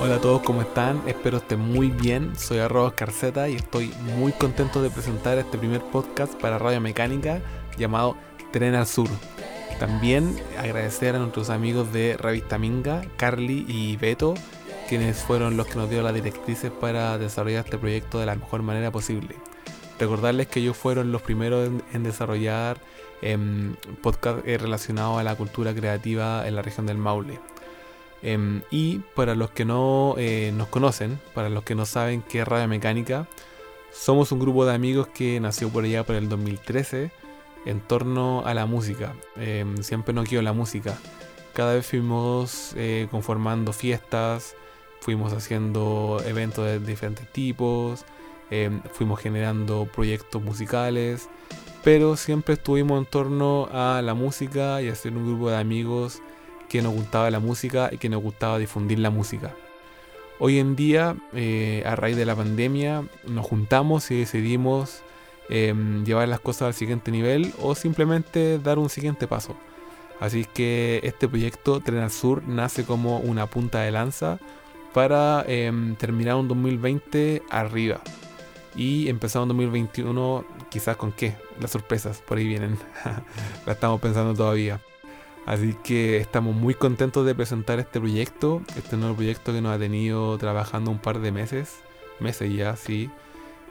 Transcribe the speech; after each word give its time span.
Hola 0.00 0.16
a 0.16 0.20
todos, 0.20 0.42
¿cómo 0.42 0.62
están? 0.62 1.02
Espero 1.06 1.38
estén 1.38 1.60
muy 1.60 1.90
bien. 1.90 2.36
Soy 2.38 2.58
arroba 2.58 2.94
Carceta 2.94 3.48
y 3.48 3.56
estoy 3.56 3.92
muy 4.16 4.32
contento 4.32 4.80
de 4.82 4.90
presentar 4.90 5.36
este 5.38 5.58
primer 5.58 5.82
podcast 5.82 6.34
para 6.34 6.58
Radio 6.58 6.80
Mecánica 6.80 7.40
llamado 7.76 8.16
Tren 8.52 8.74
al 8.74 8.86
Sur. 8.86 9.08
También 9.78 10.36
agradecer 10.58 11.14
a 11.14 11.18
nuestros 11.18 11.50
amigos 11.50 11.92
de 11.92 12.16
Revista 12.16 12.56
Minga, 12.56 13.02
Carly 13.16 13.66
y 13.68 13.96
Beto, 13.96 14.34
quienes 14.88 15.18
fueron 15.18 15.56
los 15.56 15.66
que 15.66 15.74
nos 15.74 15.88
dieron 15.88 16.04
las 16.04 16.14
directrices 16.14 16.70
para 16.70 17.18
desarrollar 17.18 17.64
este 17.64 17.76
proyecto 17.76 18.18
de 18.18 18.26
la 18.26 18.36
mejor 18.36 18.62
manera 18.62 18.90
posible. 18.90 19.34
Recordarles 19.98 20.46
que 20.46 20.60
ellos 20.60 20.76
fueron 20.76 21.12
los 21.12 21.22
primeros 21.22 21.70
en, 21.92 22.02
desarrollar 22.02 22.78
em, 23.22 23.74
podcast 24.02 24.46
eh, 24.46 24.58
relacionados 24.58 25.18
a 25.18 25.22
la 25.22 25.34
cultura 25.34 25.74
creativa 25.74 26.46
en 26.46 26.56
la 26.56 26.62
región 26.62 26.86
del 26.86 26.98
Maule. 26.98 27.40
Em, 28.22 28.62
y 28.70 28.98
para 29.14 29.34
los 29.34 29.50
que 29.50 29.64
no 29.64 30.14
eh, 30.18 30.52
nos 30.54 30.68
conocen, 30.68 31.20
para 31.34 31.48
los 31.48 31.64
que 31.64 31.74
no 31.74 31.86
saben 31.86 32.22
qué 32.22 32.40
es 32.40 32.48
Radio 32.48 32.68
Mecánica, 32.68 33.26
somos 33.92 34.32
un 34.32 34.40
grupo 34.40 34.64
de 34.66 34.74
amigos 34.74 35.08
que 35.08 35.40
nació 35.40 35.68
por 35.68 35.84
allá 35.84 36.04
por 36.04 36.16
el 36.16 36.28
2013 36.28 37.10
en 37.66 37.80
torno 37.80 38.42
a 38.44 38.54
la 38.54 38.66
música. 38.66 39.14
Em, 39.36 39.82
siempre 39.82 40.14
nos 40.14 40.28
quiero 40.28 40.42
la 40.42 40.52
música. 40.52 40.98
Cada 41.54 41.74
vez 41.74 41.86
fuimos 41.86 42.72
eh, 42.76 43.08
conformando 43.10 43.72
fiestas, 43.72 44.54
fuimos 45.00 45.32
haciendo 45.32 46.22
eventos 46.26 46.64
de 46.66 46.78
diferentes 46.80 47.30
tipos, 47.32 48.04
fuimos 48.92 49.18
generando 49.18 49.86
proyectos 49.92 50.40
musicales, 50.40 51.28
pero 51.86 52.16
siempre 52.16 52.54
estuvimos 52.54 52.98
en 52.98 53.06
torno 53.06 53.68
a 53.70 54.02
la 54.02 54.12
música 54.12 54.82
y 54.82 54.88
a 54.88 54.94
ser 54.96 55.16
un 55.16 55.24
grupo 55.24 55.50
de 55.50 55.56
amigos 55.56 56.20
que 56.68 56.82
nos 56.82 56.92
gustaba 56.92 57.30
la 57.30 57.38
música 57.38 57.90
y 57.92 57.98
que 57.98 58.08
nos 58.08 58.20
gustaba 58.20 58.58
difundir 58.58 58.98
la 58.98 59.10
música. 59.10 59.54
Hoy 60.40 60.58
en 60.58 60.74
día, 60.74 61.14
eh, 61.32 61.84
a 61.86 61.94
raíz 61.94 62.16
de 62.16 62.26
la 62.26 62.34
pandemia, 62.34 63.04
nos 63.28 63.46
juntamos 63.46 64.10
y 64.10 64.18
decidimos 64.18 65.02
em, 65.48 66.04
llevar 66.04 66.26
las 66.26 66.40
cosas 66.40 66.62
al 66.62 66.74
siguiente 66.74 67.12
nivel 67.12 67.52
o 67.62 67.76
simplemente 67.76 68.58
dar 68.58 68.80
un 68.80 68.88
siguiente 68.88 69.28
paso. 69.28 69.54
Así 70.18 70.44
que 70.44 71.00
este 71.04 71.28
proyecto 71.28 71.78
Tren 71.78 72.00
al 72.00 72.10
Sur 72.10 72.42
nace 72.48 72.82
como 72.82 73.20
una 73.20 73.46
punta 73.46 73.82
de 73.82 73.92
lanza 73.92 74.40
para 74.92 75.44
em, 75.46 75.94
terminar 75.94 76.34
un 76.34 76.48
2020 76.48 77.44
arriba. 77.48 78.00
Y 78.74 79.08
empezar 79.08 79.42
un 79.42 79.48
2021 79.50 80.44
quizás 80.68 80.96
con 80.96 81.12
qué, 81.12 81.36
las 81.60 81.70
sorpresas, 81.70 82.22
por 82.26 82.38
ahí 82.38 82.46
vienen. 82.46 82.78
la 83.66 83.72
estamos 83.72 84.00
pensando 84.00 84.34
todavía. 84.34 84.80
Así 85.46 85.76
que 85.84 86.16
estamos 86.18 86.56
muy 86.56 86.74
contentos 86.74 87.24
de 87.24 87.34
presentar 87.34 87.78
este 87.78 88.00
proyecto, 88.00 88.62
este 88.76 88.96
nuevo 88.96 89.14
proyecto 89.14 89.52
que 89.52 89.60
nos 89.60 89.76
ha 89.76 89.78
tenido 89.78 90.36
trabajando 90.38 90.90
un 90.90 90.98
par 90.98 91.20
de 91.20 91.30
meses, 91.30 91.76
meses 92.18 92.52
ya, 92.52 92.74
sí. 92.74 93.10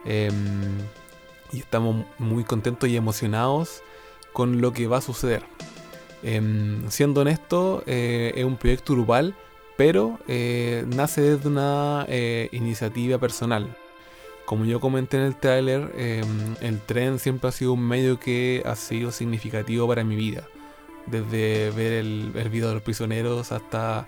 Em, 0.05 0.33
y 1.51 1.59
estamos 1.59 2.05
muy 2.17 2.45
contentos 2.45 2.87
y 2.89 2.95
emocionados 2.95 3.81
con 4.31 4.61
lo 4.61 4.71
que 4.71 4.87
va 4.87 4.97
a 4.97 5.01
suceder. 5.01 5.43
Em, 6.23 6.89
siendo 6.89 7.21
honesto, 7.21 7.83
eh, 7.85 8.33
es 8.35 8.45
un 8.45 8.57
proyecto 8.57 8.93
grupal, 8.93 9.35
pero 9.77 10.17
eh, 10.27 10.85
nace 10.87 11.21
desde 11.21 11.49
una 11.49 12.05
eh, 12.07 12.49
iniciativa 12.53 13.17
personal. 13.17 13.75
Como 14.45 14.65
yo 14.65 14.79
comenté 14.79 15.17
en 15.17 15.23
el 15.23 15.35
tráiler, 15.35 15.91
em, 15.97 16.55
el 16.61 16.79
tren 16.79 17.19
siempre 17.19 17.49
ha 17.49 17.51
sido 17.51 17.73
un 17.73 17.87
medio 17.87 18.19
que 18.19 18.61
ha 18.65 18.75
sido 18.75 19.11
significativo 19.11 19.87
para 19.87 20.03
mi 20.03 20.15
vida 20.15 20.47
desde 21.05 21.71
ver 21.71 21.93
el, 21.93 22.49
video 22.49 22.69
de 22.69 22.75
los 22.75 22.83
prisioneros 22.83 23.51
hasta 23.51 24.07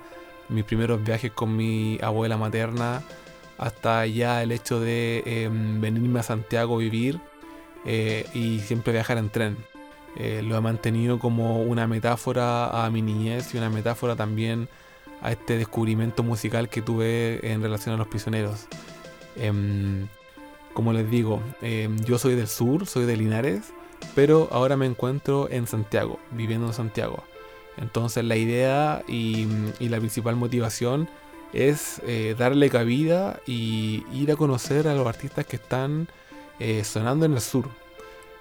mis 0.49 0.63
primeros 0.63 1.03
viajes 1.03 1.31
con 1.31 1.55
mi 1.55 1.99
abuela 2.01 2.37
materna, 2.37 3.03
hasta 3.57 4.05
ya 4.05 4.43
el 4.43 4.51
hecho 4.51 4.79
de 4.79 5.23
em, 5.25 5.81
venirme 5.81 6.19
a 6.19 6.23
Santiago 6.23 6.75
a 6.75 6.79
vivir 6.79 7.19
eh, 7.85 8.25
y 8.33 8.59
siempre 8.59 8.93
viajar 8.93 9.17
en 9.17 9.29
tren. 9.29 9.57
Eh, 10.15 10.41
lo 10.43 10.57
he 10.57 10.61
mantenido 10.61 11.19
como 11.19 11.61
una 11.61 11.87
metáfora 11.87 12.85
a 12.85 12.89
mi 12.89 13.01
niñez 13.01 13.53
y 13.53 13.57
una 13.57 13.69
metáfora 13.69 14.15
también 14.15 14.67
a 15.21 15.31
este 15.31 15.57
descubrimiento 15.57 16.23
musical 16.23 16.69
que 16.69 16.81
tuve 16.81 17.51
en 17.51 17.61
relación 17.61 17.95
a 17.95 17.97
los 17.97 18.07
prisioneros. 18.07 18.67
Em, 19.35 20.07
como 20.77 20.93
les 20.93 21.09
digo, 21.09 21.41
em, 21.63 21.97
yo 22.05 22.19
soy 22.19 22.35
del 22.35 22.47
sur, 22.47 22.85
soy 22.85 23.05
de 23.05 23.17
Linares 23.17 23.73
pero 24.13 24.47
ahora 24.51 24.77
me 24.77 24.85
encuentro 24.85 25.49
en 25.49 25.65
Santiago, 25.65 26.19
viviendo 26.29 26.67
en 26.67 26.73
Santiago. 26.73 27.23
Entonces 27.77 28.23
la 28.23 28.35
idea 28.35 29.01
y, 29.07 29.47
la 29.79 29.97
principal 29.97 30.35
motivación 30.35 31.09
es 31.51 31.99
eh, 32.05 32.35
darle 32.37 32.69
cabida 32.69 33.39
y 33.47 34.05
ir 34.13 34.31
a 34.31 34.35
conocer 34.35 34.87
a 34.87 34.93
los 34.93 35.07
artistas 35.07 35.47
que 35.47 35.55
están 35.55 36.09
eh, 36.59 36.83
sonando 36.83 37.25
en 37.25 37.33
el 37.33 37.41
sur. 37.41 37.69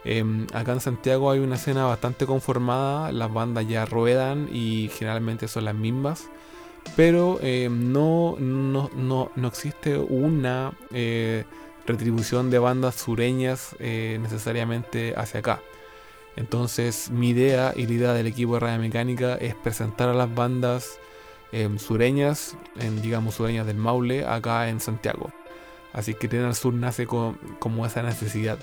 Em, 0.05 0.47
acá 0.53 0.73
en 0.73 0.81
Santiago 0.81 1.31
hay 1.31 1.39
una 1.39 1.55
escena 1.57 1.87
bastante 1.87 2.27
conformada, 2.27 3.13
las 3.13 3.33
bandas 3.33 3.67
ya 3.67 3.87
ruedan 3.87 4.51
y 4.53 4.91
generalmente 4.93 5.49
son 5.49 5.65
las 5.65 5.75
mismas, 5.75 6.29
pero 6.97 7.39
em, 7.41 7.95
no, 7.95 8.37
no, 8.39 8.91
no, 8.95 9.31
no, 9.35 9.49
existe 9.49 9.97
una 9.97 10.73
eh, 10.93 11.45
retribución 11.87 12.51
de 12.51 12.59
bandas 12.59 12.97
sureñas 12.97 13.77
eh, 13.79 14.19
necesariamente 14.21 15.15
hacia 15.17 15.41
acá. 15.41 15.61
Entonces 16.37 17.11
mi 17.11 17.31
idea 17.31 17.73
y 17.75 17.87
la 17.87 17.93
idea 17.93 18.13
del 18.13 18.27
equipo 18.27 18.55
de 18.55 18.61
Radio 18.61 18.79
Mecánica 18.81 19.37
es 19.37 19.55
presentar 19.55 20.09
a 20.09 20.15
las 20.15 20.35
bandas 20.35 20.99
em, 21.53 21.79
sureñas, 21.79 22.57
en, 22.79 23.01
digamos 23.01 23.37
sureñas 23.37 23.67
del 23.67 23.77
Maule, 23.77 24.27
acá 24.27 24.69
en 24.69 24.81
Santiago. 24.81 25.31
Así 25.93 26.15
que 26.15 26.29
Tren 26.29 26.45
al 26.45 26.55
Sur 26.55 26.75
nace 26.75 27.07
con, 27.07 27.39
como 27.59 27.87
esa 27.87 28.03
necesidad 28.03 28.59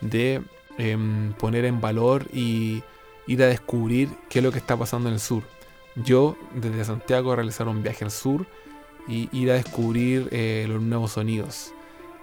de 0.00 0.40
em, 0.78 1.34
poner 1.34 1.66
en 1.66 1.80
valor 1.80 2.26
y 2.32 2.82
ir 3.26 3.42
a 3.42 3.46
descubrir 3.46 4.08
qué 4.30 4.38
es 4.38 4.44
lo 4.44 4.50
que 4.50 4.58
está 4.58 4.76
pasando 4.76 5.08
en 5.08 5.14
el 5.14 5.20
sur. 5.20 5.42
Yo 5.96 6.36
desde 6.54 6.84
Santiago 6.84 7.36
realizar 7.36 7.68
un 7.68 7.82
viaje 7.82 8.04
al 8.04 8.10
sur 8.10 8.46
y 9.06 9.28
ir 9.32 9.50
a 9.50 9.54
descubrir 9.54 10.28
eh, 10.30 10.66
los 10.68 10.80
nuevos 10.80 11.12
sonidos. 11.12 11.72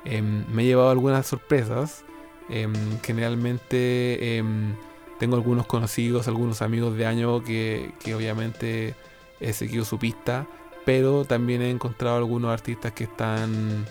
Em, 0.05 0.45
me 0.53 0.63
he 0.63 0.65
llevado 0.67 0.89
algunas 0.89 1.25
sorpresas. 1.25 2.05
Em, 2.49 2.73
generalmente 3.01 4.37
em, 4.37 4.75
tengo 5.19 5.35
algunos 5.35 5.65
conocidos, 5.65 6.27
algunos 6.27 6.61
amigos 6.61 6.95
de 6.95 7.05
año 7.05 7.43
que, 7.43 7.91
obviamente 8.15 8.95
he 9.39 9.53
seguido 9.53 9.83
su 9.83 9.97
pista, 9.97 10.47
pero 10.85 11.25
también 11.25 11.61
he 11.61 11.71
encontrado 11.71 12.17
algunos 12.17 12.51
artistas 12.51 12.93
que 12.93 13.05
están 13.05 13.85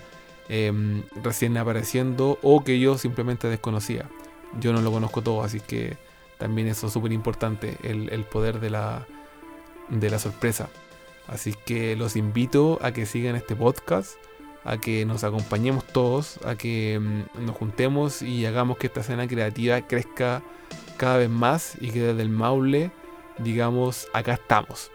recién 1.22 1.56
apareciendo 1.56 2.38
o 2.42 2.62
que 2.62 2.78
yo 2.78 2.96
simplemente 2.98 3.48
desconocía. 3.48 4.08
Yo 4.60 4.72
no 4.72 4.82
lo 4.82 4.92
conozco 4.92 5.22
todo, 5.22 5.42
así 5.42 5.58
que 5.58 5.96
también 6.38 6.68
eso 6.68 6.86
es 6.86 6.92
súper 6.92 7.12
importante, 7.12 7.78
el, 7.82 8.10
el, 8.10 8.24
poder 8.24 8.60
de 8.60 8.70
la, 8.70 9.06
de 9.88 10.10
la 10.10 10.18
sorpresa. 10.18 10.68
Así 11.26 11.54
que 11.64 11.96
los 11.96 12.16
invito 12.16 12.78
a 12.82 12.92
que 12.92 13.06
sigan 13.06 13.34
este 13.34 13.56
podcast 13.56 14.16
a 14.64 14.78
que 14.78 15.04
nos 15.04 15.24
acompañemos 15.24 15.84
todos, 15.84 16.38
a 16.44 16.56
que 16.56 16.98
mm, 17.00 17.44
nos 17.44 17.56
juntemos 17.56 18.22
y 18.22 18.46
hagamos 18.46 18.78
que 18.78 18.86
esta 18.86 19.00
escena 19.00 19.28
creativa 19.28 19.82
crezca 19.82 20.42
cada 20.96 21.18
vez 21.18 21.30
más 21.30 21.76
y 21.80 21.90
que 21.90 22.00
desde 22.00 22.22
el 22.22 22.30
Maule, 22.30 22.90
digamos, 23.38 24.08
acá 24.12 24.34
estamos. 24.34 24.90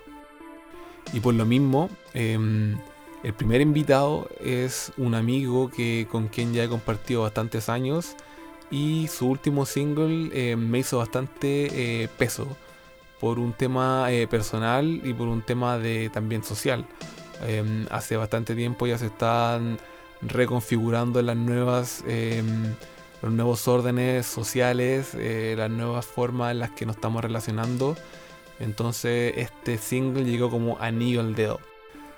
Y 1.13 1.19
por 1.19 1.33
lo 1.33 1.45
mismo, 1.45 1.89
em, 2.13 2.77
el 3.23 3.33
primer 3.33 3.61
invitado 3.61 4.29
es 4.39 4.91
un 4.97 5.13
amigo 5.13 5.69
que, 5.69 6.07
con 6.09 6.27
quien 6.27 6.53
ya 6.53 6.63
he 6.63 6.69
compartido 6.69 7.23
bastantes 7.23 7.69
años 7.69 8.15
y 8.71 9.07
su 9.07 9.27
último 9.27 9.65
single 9.65 10.29
em, 10.33 10.59
me 10.59 10.79
hizo 10.79 10.99
bastante 10.99 12.03
eh, 12.03 12.07
peso 12.17 12.47
por 13.19 13.39
un 13.39 13.53
tema 13.53 14.11
eh, 14.11 14.27
personal 14.27 15.01
y 15.03 15.13
por 15.13 15.27
un 15.27 15.41
tema 15.41 15.77
de 15.77 16.09
también 16.09 16.43
social. 16.43 16.85
Em, 17.41 17.85
hace 17.89 18.17
bastante 18.17 18.55
tiempo 18.55 18.85
ya 18.87 18.97
se 18.97 19.07
están 19.07 19.79
reconfigurando 20.21 21.21
las 21.21 21.37
nuevas, 21.37 22.03
em, 22.07 22.75
los 23.21 23.31
nuevos 23.31 23.67
órdenes 23.67 24.25
sociales, 24.25 25.11
eh, 25.15 25.55
las 25.57 25.69
nuevas 25.69 26.05
formas 26.05 26.51
en 26.51 26.59
las 26.59 26.71
que 26.71 26.85
nos 26.85 26.97
estamos 26.97 27.23
relacionando. 27.23 27.95
Entonces 28.59 29.33
este 29.37 29.77
single 29.77 30.25
llegó 30.25 30.49
como 30.49 30.77
anillo 30.79 31.21
al 31.21 31.35
dedo. 31.35 31.59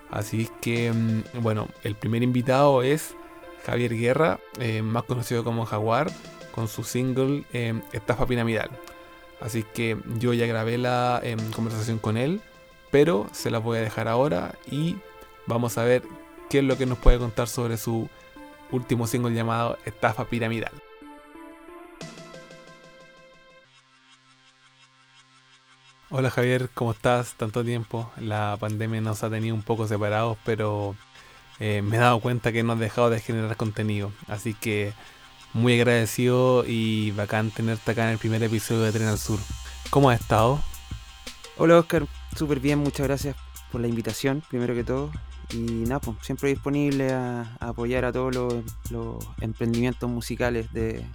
Así 0.09 0.49
que, 0.61 0.87
em, 0.87 1.23
bueno, 1.41 1.67
el 1.83 1.95
primer 1.95 2.23
invitado 2.23 2.81
es 2.83 3.15
Javier 3.65 3.95
Guerra, 3.95 4.39
más 4.83 5.03
conocido 5.03 5.43
como 5.43 5.65
Jaguar, 5.65 6.11
con 6.51 6.67
su 6.67 6.83
single 6.83 7.45
Estafa 7.93 8.25
Piramidal. 8.25 8.71
Así 9.39 9.63
que 9.63 9.97
yo 10.19 10.33
ya 10.33 10.47
grabé 10.47 10.77
la 10.79 11.21
conversación 11.55 11.99
con 11.99 12.17
él, 12.17 12.41
pero 12.89 13.27
se 13.31 13.51
la 13.51 13.59
voy 13.59 13.77
a 13.77 13.81
dejar 13.81 14.07
ahora 14.07 14.55
y 14.69 14.97
Vamos 15.47 15.77
a 15.77 15.83
ver 15.83 16.03
qué 16.49 16.59
es 16.59 16.63
lo 16.63 16.77
que 16.77 16.85
nos 16.85 16.97
puede 16.97 17.17
contar 17.17 17.47
sobre 17.47 17.77
su 17.77 18.09
último 18.71 19.07
single 19.07 19.33
llamado 19.33 19.77
Estafa 19.85 20.25
Piramidal. 20.25 20.71
Hola 26.09 26.29
Javier, 26.29 26.69
¿cómo 26.73 26.91
estás? 26.91 27.35
Tanto 27.35 27.63
tiempo. 27.63 28.11
La 28.19 28.57
pandemia 28.59 28.99
nos 28.99 29.23
ha 29.23 29.29
tenido 29.29 29.55
un 29.55 29.63
poco 29.63 29.87
separados, 29.87 30.37
pero 30.43 30.95
eh, 31.59 31.81
me 31.81 31.95
he 31.95 31.99
dado 31.99 32.19
cuenta 32.19 32.51
que 32.51 32.63
no 32.63 32.73
has 32.73 32.79
dejado 32.79 33.09
de 33.09 33.21
generar 33.21 33.55
contenido. 33.55 34.11
Así 34.27 34.53
que 34.53 34.93
muy 35.53 35.73
agradecido 35.79 36.65
y 36.67 37.11
bacán 37.11 37.51
tenerte 37.51 37.91
acá 37.91 38.03
en 38.03 38.09
el 38.09 38.17
primer 38.17 38.43
episodio 38.43 38.81
de 38.81 38.91
Tren 38.91 39.07
al 39.07 39.19
Sur. 39.19 39.39
¿Cómo 39.89 40.09
has 40.09 40.19
estado? 40.19 40.61
Hola 41.57 41.79
Oscar, 41.79 42.07
súper 42.35 42.59
bien, 42.59 42.79
muchas 42.79 43.07
gracias 43.07 43.35
por 43.71 43.79
la 43.79 43.87
invitación, 43.87 44.43
primero 44.49 44.73
que 44.73 44.83
todo. 44.83 45.11
Y 45.53 45.83
nada, 45.85 45.99
pues, 45.99 46.17
siempre 46.21 46.49
disponible 46.49 47.11
a, 47.11 47.57
apoyar 47.59 48.05
a 48.05 48.11
todos 48.11 48.35
los, 48.89 49.27
emprendimientos 49.41 50.09
musicales 50.09 50.71
de, 50.73 51.05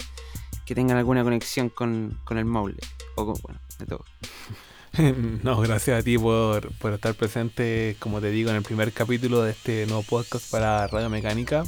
que 0.65 0.75
tengan 0.75 0.97
alguna 0.99 1.25
conexión 1.25 1.69
con, 1.69 2.19
con 2.25 2.38
el 2.38 2.44
Maule. 2.44 2.79
O 3.15 3.27
con, 3.27 3.37
bueno, 3.43 3.61
de 3.79 3.87
todo. 3.87 4.05
no, 5.43 5.61
gracias 5.61 6.00
a 6.00 6.03
ti 6.03 6.19
por, 6.19 6.73
estar 6.93 7.15
presente, 7.15 7.97
como 7.99 8.21
te 8.21 8.31
digo, 8.31 8.50
en 8.50 8.56
el 8.56 8.62
primer 8.62 8.93
capítulo 8.93 9.43
de 9.43 9.53
este 9.53 9.87
nuevo 9.87 10.03
podcast 10.03 10.50
para 10.50 10.87
Radio 10.87 11.11
Mecánica. 11.11 11.65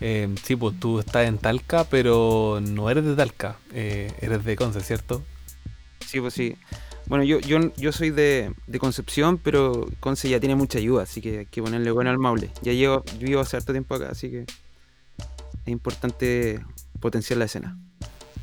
Eh, 0.00 0.34
sí, 0.42 0.56
pues 0.56 0.78
tú 0.80 0.98
estás 0.98 1.26
en 1.26 1.38
Talca, 1.38 1.84
pero 1.84 2.60
no 2.60 2.90
eres 2.90 3.04
de 3.04 3.14
Talca, 3.14 3.56
eh, 3.72 4.12
eres 4.20 4.44
de 4.44 4.56
Conce, 4.56 4.80
¿cierto? 4.80 5.22
Sí, 6.06 6.20
pues 6.20 6.34
sí. 6.34 6.56
Bueno, 7.12 7.26
yo, 7.26 7.40
yo, 7.40 7.58
yo 7.76 7.92
soy 7.92 8.08
de, 8.08 8.54
Concepción, 8.80 9.36
pero 9.36 9.86
Conce 10.00 10.30
ya 10.30 10.40
tiene 10.40 10.54
mucha 10.54 10.78
ayuda, 10.78 11.02
así 11.02 11.20
que 11.20 11.40
hay 11.40 11.44
que 11.44 11.60
ponerle 11.62 11.90
bueno 11.90 12.08
al 12.08 12.18
Maule. 12.18 12.48
Ya 12.62 12.72
llevo, 12.72 13.04
vivo 13.20 13.42
hace 13.42 13.58
harto 13.58 13.72
tiempo 13.72 13.94
acá, 13.96 14.08
así 14.12 14.30
que 14.30 14.46
es 14.46 15.68
importante 15.68 16.64
potenciar 17.00 17.38
la 17.38 17.44
escena. 17.44 17.76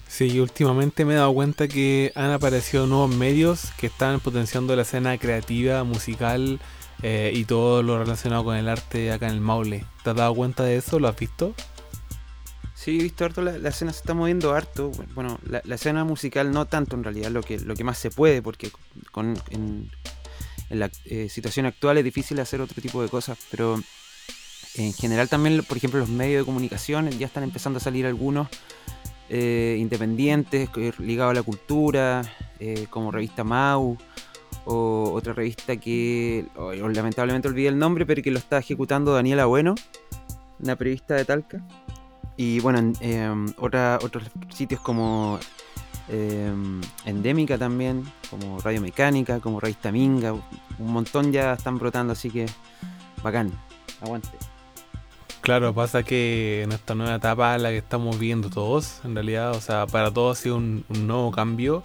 Sí, 0.08 0.40
últimamente 0.40 1.04
me 1.04 1.14
he 1.14 1.18
dado 1.18 1.34
cuenta 1.34 1.68
que 1.68 2.12
han 2.14 2.30
aparecido 2.30 2.86
nuevos 2.86 3.10
medios 3.10 3.72
que 3.80 3.88
están 3.88 4.20
potenciando 4.20 4.76
la 4.76 4.84
escena 4.84 5.18
creativa, 5.18 5.84
musical 5.84 6.60
eh, 7.02 7.32
y 7.34 7.46
todo 7.46 7.82
lo 7.82 7.98
relacionado 7.98 8.44
con 8.44 8.56
el 8.56 8.70
arte 8.70 9.12
acá 9.12 9.30
en 9.30 9.34
el 9.34 9.42
Maule. 9.42 9.84
¿Te 10.04 10.12
has 10.12 10.16
dado 10.16 10.36
cuenta 10.36 10.64
de 10.64 10.78
eso? 10.78 11.00
¿Lo 11.00 11.08
has 11.08 11.18
visto? 11.18 11.56
Sí, 12.80 12.98
he 12.98 13.04
visto 13.04 13.26
harto, 13.26 13.42
la, 13.42 13.68
escena 13.68 13.92
se 13.92 14.00
está 14.00 14.14
moviendo 14.14 14.54
harto. 14.54 14.90
Bueno, 15.14 15.38
la, 15.44 15.76
escena 15.76 16.06
musical 16.06 16.50
no 16.54 16.66
tanto 16.66 16.96
en 16.96 17.04
realidad, 17.04 17.30
lo 17.30 17.44
que, 17.44 17.60
lo 17.60 17.76
que 17.76 17.84
más 17.84 17.98
se 17.98 18.10
puede, 18.10 18.42
porque 18.42 18.72
con, 19.12 19.38
en, 19.50 19.92
la 20.70 20.90
eh, 21.04 21.28
situación 21.28 21.66
actual 21.66 21.98
es 21.98 22.06
difícil 22.06 22.40
hacer 22.40 22.62
otro 22.62 22.82
tipo 22.82 23.02
de 23.02 23.10
cosas, 23.10 23.38
pero 23.52 23.82
en 24.76 24.94
general 24.94 25.28
también, 25.28 25.62
por 25.66 25.76
ejemplo, 25.76 26.00
los 26.00 26.08
medios 26.08 26.44
de 26.44 26.46
comunicación 26.46 27.10
ya 27.10 27.26
están 27.26 27.44
empezando 27.44 27.80
a 27.80 27.82
salir 27.82 28.06
algunos 28.06 28.48
eh, 29.28 29.76
independientes 29.78 30.70
ligados 31.00 31.32
a 31.32 31.34
la 31.34 31.44
cultura, 31.44 32.22
eh, 32.62 32.88
como 32.90 33.12
revista 33.12 33.44
Mau, 33.44 33.98
o 34.64 35.12
otra 35.14 35.34
revista 35.34 35.76
que 35.76 36.46
lamentablemente 36.56 37.50
olvidé 37.50 37.68
el 37.68 37.78
nombre, 37.78 38.06
pero 38.06 38.22
que 38.22 38.32
lo 38.32 38.40
está 38.40 38.58
ejecutando 38.58 39.14
Daniela 39.14 39.48
Bueno, 39.48 39.76
una 40.62 40.78
periodista 40.78 41.16
de 41.16 41.26
Talca. 41.26 41.62
Y 42.40 42.62
bueno, 42.62 42.94
em, 43.02 43.54
otros 43.58 44.24
sitios 44.48 44.80
como 44.80 45.38
em, 46.08 46.80
Endémica 47.04 47.58
también, 47.58 48.10
como 48.30 48.62
Radio 48.62 48.80
Mecánica, 48.80 49.42
como 49.42 49.60
Revista 49.60 49.92
Minga, 49.92 50.32
un 50.32 50.44
montón 50.80 51.34
ya 51.34 51.52
están 51.52 51.78
brotando, 51.78 52.14
así 52.14 52.32
que 52.32 52.46
bacán, 53.22 53.52
aguante. 54.00 54.30
Claro, 55.42 55.74
pasa 55.74 56.04
que 56.04 56.62
en 56.64 56.72
esta 56.72 56.96
nueva 56.96 57.16
etapa 57.16 57.58
la 57.58 57.72
que 57.72 57.80
estamos 57.80 58.18
viendo 58.18 58.50
todos, 58.50 59.02
en 59.04 59.16
realidad, 59.16 59.52
o 59.52 59.60
sea, 59.60 59.86
para 59.86 60.10
todos 60.10 60.40
ha 60.40 60.42
sido 60.42 60.56
un, 60.56 60.86
nuevo 60.88 61.32
cambio. 61.32 61.84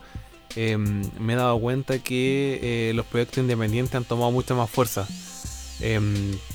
Em, 0.55 1.03
me 1.19 1.33
he 1.33 1.37
dado 1.37 1.59
cuenta 1.59 1.99
que 1.99 2.61
eh, 2.63 2.93
los 2.95 3.07
proyectos 3.07 3.39
independientes 3.39 3.97
han 3.97 4.05
tomado 4.05 4.31
mucha 4.31 4.55
más 4.55 4.71
fuerza. 4.71 5.05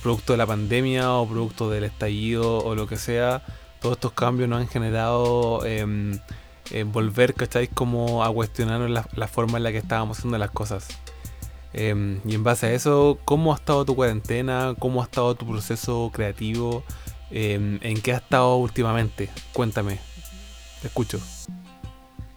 Producto 0.02 0.32
de 0.32 0.38
la 0.38 0.48
pandemia 0.48 1.12
o 1.12 1.28
producto 1.28 1.70
del 1.70 1.84
estallido 1.84 2.60
o 2.60 2.76
lo 2.76 2.88
que 2.88 2.96
sea, 2.96 3.44
todos 3.82 3.96
estos 3.96 4.14
cambios 4.14 4.50
nos 4.50 4.62
han 4.62 4.68
generado 4.68 5.66
em, 5.66 6.20
volver, 6.88 7.34
¿cacháis? 7.34 7.70
Como 7.74 8.24
a 8.24 8.34
cuestionar 8.34 8.90
la, 8.90 9.08
la 9.16 9.28
forma 9.28 9.58
en 9.58 9.64
la 9.64 9.72
que 9.72 9.78
estábamos 9.78 10.18
haciendo 10.18 10.38
las 10.38 10.52
cosas. 10.52 10.88
Em, 11.74 12.20
y 12.26 12.36
en 12.36 12.44
base 12.44 12.68
a 12.68 12.74
eso, 12.74 13.20
¿cómo 13.26 13.54
ha 13.54 13.56
estado 13.56 13.86
tu 13.86 13.96
cuarentena? 13.96 14.76
¿Cómo 14.80 15.02
ha 15.02 15.06
estado 15.06 15.36
tu 15.36 15.46
proceso 15.48 16.10
creativo? 16.14 16.84
¿En 17.32 18.02
qué 18.02 18.14
has 18.14 18.24
estado 18.24 18.56
últimamente? 18.58 19.30
Cuéntame, 19.54 20.00
te 20.82 20.88
escucho. 20.88 21.20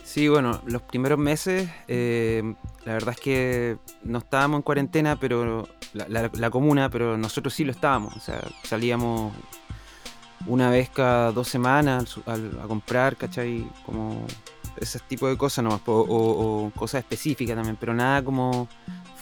Sí, 0.04 0.28
bueno, 0.28 0.60
los 0.66 0.82
primeros 0.82 1.18
meses, 1.18 1.70
la 1.88 2.92
verdad 2.92 3.14
es 3.14 3.20
que 3.20 3.78
no 4.04 4.18
estábamos 4.18 4.58
en 4.58 4.62
cuarentena, 4.62 5.18
pero 5.18 5.66
la, 5.94 6.50
comuna, 6.50 6.90
pero 6.90 7.16
nosotros 7.16 7.54
sí 7.54 7.64
lo 7.64 7.72
estábamos. 7.72 8.14
O 8.16 8.20
sea, 8.20 8.42
salíamos 8.64 9.32
una 10.46 10.70
vez 10.70 10.90
cada 10.90 11.32
dos 11.32 11.48
semanas 11.48 12.16
a, 12.26 12.66
comprar, 12.66 13.16
¿cachai? 13.16 13.66
Como 13.86 14.24
ese 14.80 14.98
tipo 15.00 15.28
de 15.28 15.36
cosas 15.36 15.64
nomás, 15.64 15.80
o, 15.86 16.00
o 16.00 16.70
cosas 16.78 17.00
específicas 17.00 17.54
también, 17.56 17.76
pero 17.78 17.94
nada 17.94 18.22
como 18.22 18.68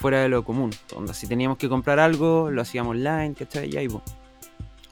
fuera 0.01 0.21
de 0.23 0.31
lo 0.31 0.43
común. 0.45 0.71
Onda, 0.97 1.13
si 1.13 1.27
teníamos 1.27 1.59
que 1.59 1.69
comprar 1.69 1.99
algo, 1.99 2.51
lo 2.51 2.63
hacíamos 2.63 2.93
online, 2.93 3.35
¿cachai? 3.35 3.71
Y 3.73 3.77
ahí, 3.77 3.89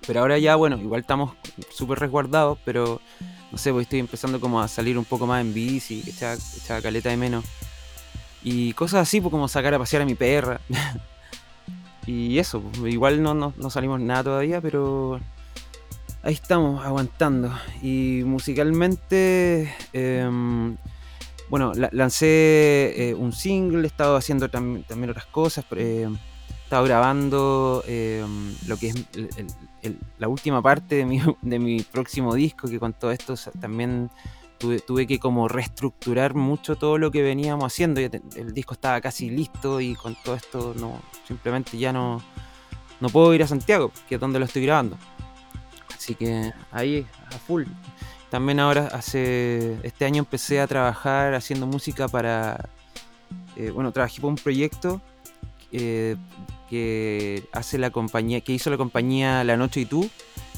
Pero 0.06 0.20
ahora 0.20 0.38
ya, 0.38 0.54
bueno, 0.54 0.76
igual 0.76 1.00
estamos 1.00 1.34
súper 1.70 1.98
resguardados, 1.98 2.58
pero 2.64 3.00
no 3.50 3.56
sé, 3.56 3.72
pues 3.72 3.84
estoy 3.84 4.00
empezando 4.00 4.38
como 4.38 4.60
a 4.60 4.68
salir 4.68 4.98
un 4.98 5.06
poco 5.06 5.26
más 5.26 5.40
en 5.40 5.54
bici, 5.54 6.02
que 6.02 6.10
echaba, 6.10 6.82
caleta 6.82 7.08
de 7.08 7.16
menos. 7.16 7.44
Y 8.42 8.74
cosas 8.74 9.00
así, 9.00 9.20
pues 9.22 9.30
como 9.30 9.48
sacar 9.48 9.72
a 9.72 9.78
pasear 9.78 10.02
a 10.02 10.04
mi 10.04 10.14
perra. 10.14 10.60
y 12.06 12.38
eso, 12.38 12.60
pues, 12.60 12.92
igual 12.92 13.22
no, 13.22 13.32
no, 13.32 13.70
salimos 13.70 14.00
nada 14.00 14.24
todavía, 14.24 14.60
pero 14.60 15.20
ahí 16.22 16.34
estamos, 16.34 16.84
aguantando. 16.84 17.52
Y 17.82 18.22
musicalmente, 18.24 19.72
em, 19.92 20.76
bueno, 21.48 21.72
lancé 21.92 23.10
eh, 23.10 23.14
un 23.14 23.32
single, 23.32 23.84
he 23.84 23.86
estado 23.86 24.16
haciendo 24.16 24.48
también 24.48 25.10
otras 25.10 25.26
cosas, 25.26 25.64
eh, 25.72 26.08
estado 26.64 26.84
grabando 26.84 27.82
eh, 27.86 28.24
lo 28.66 28.76
que 28.76 28.88
es 28.88 28.94
la 30.18 30.28
última 30.28 30.60
parte 30.60 31.06
de 31.40 31.58
mi, 31.58 31.80
próximo 31.80 32.34
disco, 32.34 32.68
que 32.68 32.78
con 32.78 32.92
todo 32.92 33.10
esto 33.10 33.34
también 33.58 34.10
tuve, 34.58 35.06
que 35.06 35.18
como 35.18 35.48
reestructurar 35.48 36.34
mucho 36.34 36.76
todo 36.76 36.98
lo 36.98 37.10
que 37.10 37.22
veníamos 37.22 37.64
haciendo. 37.64 38.00
El 38.00 38.52
disco 38.52 38.74
estaba 38.74 39.00
casi 39.00 39.30
listo 39.30 39.80
y 39.80 39.94
con 39.94 40.14
todo 40.22 40.34
esto 40.34 40.74
no 40.76 41.00
simplemente 41.26 41.78
ya 41.78 41.92
no, 41.92 42.20
no 43.00 43.08
puedo 43.08 43.32
ir 43.34 43.42
a 43.42 43.46
Santiago, 43.46 43.90
que 44.08 44.16
es 44.16 44.20
donde 44.20 44.38
lo 44.38 44.44
estoy 44.44 44.66
grabando. 44.66 44.98
Así 45.98 46.14
que 46.14 46.52
ahí 46.70 47.04
a 47.26 47.38
full. 47.38 47.64
También 48.30 48.60
ahora 48.60 48.86
hace 48.92 49.76
este 49.82 50.04
año 50.04 50.20
empecé 50.20 50.60
a 50.60 50.66
trabajar 50.66 51.34
haciendo 51.34 51.66
música 51.66 52.08
para 52.08 52.68
eh, 53.56 53.70
bueno 53.70 53.90
trabajé 53.90 54.20
por 54.20 54.30
un 54.30 54.36
proyecto 54.36 55.00
eh, 55.72 56.16
que 56.70 57.48
hace 57.52 57.78
la 57.78 57.90
compañía 57.90 58.40
que 58.40 58.52
hizo 58.52 58.70
la 58.70 58.76
compañía 58.76 59.42
La 59.44 59.56
Noche 59.56 59.80
y 59.80 59.86
tú 59.86 60.08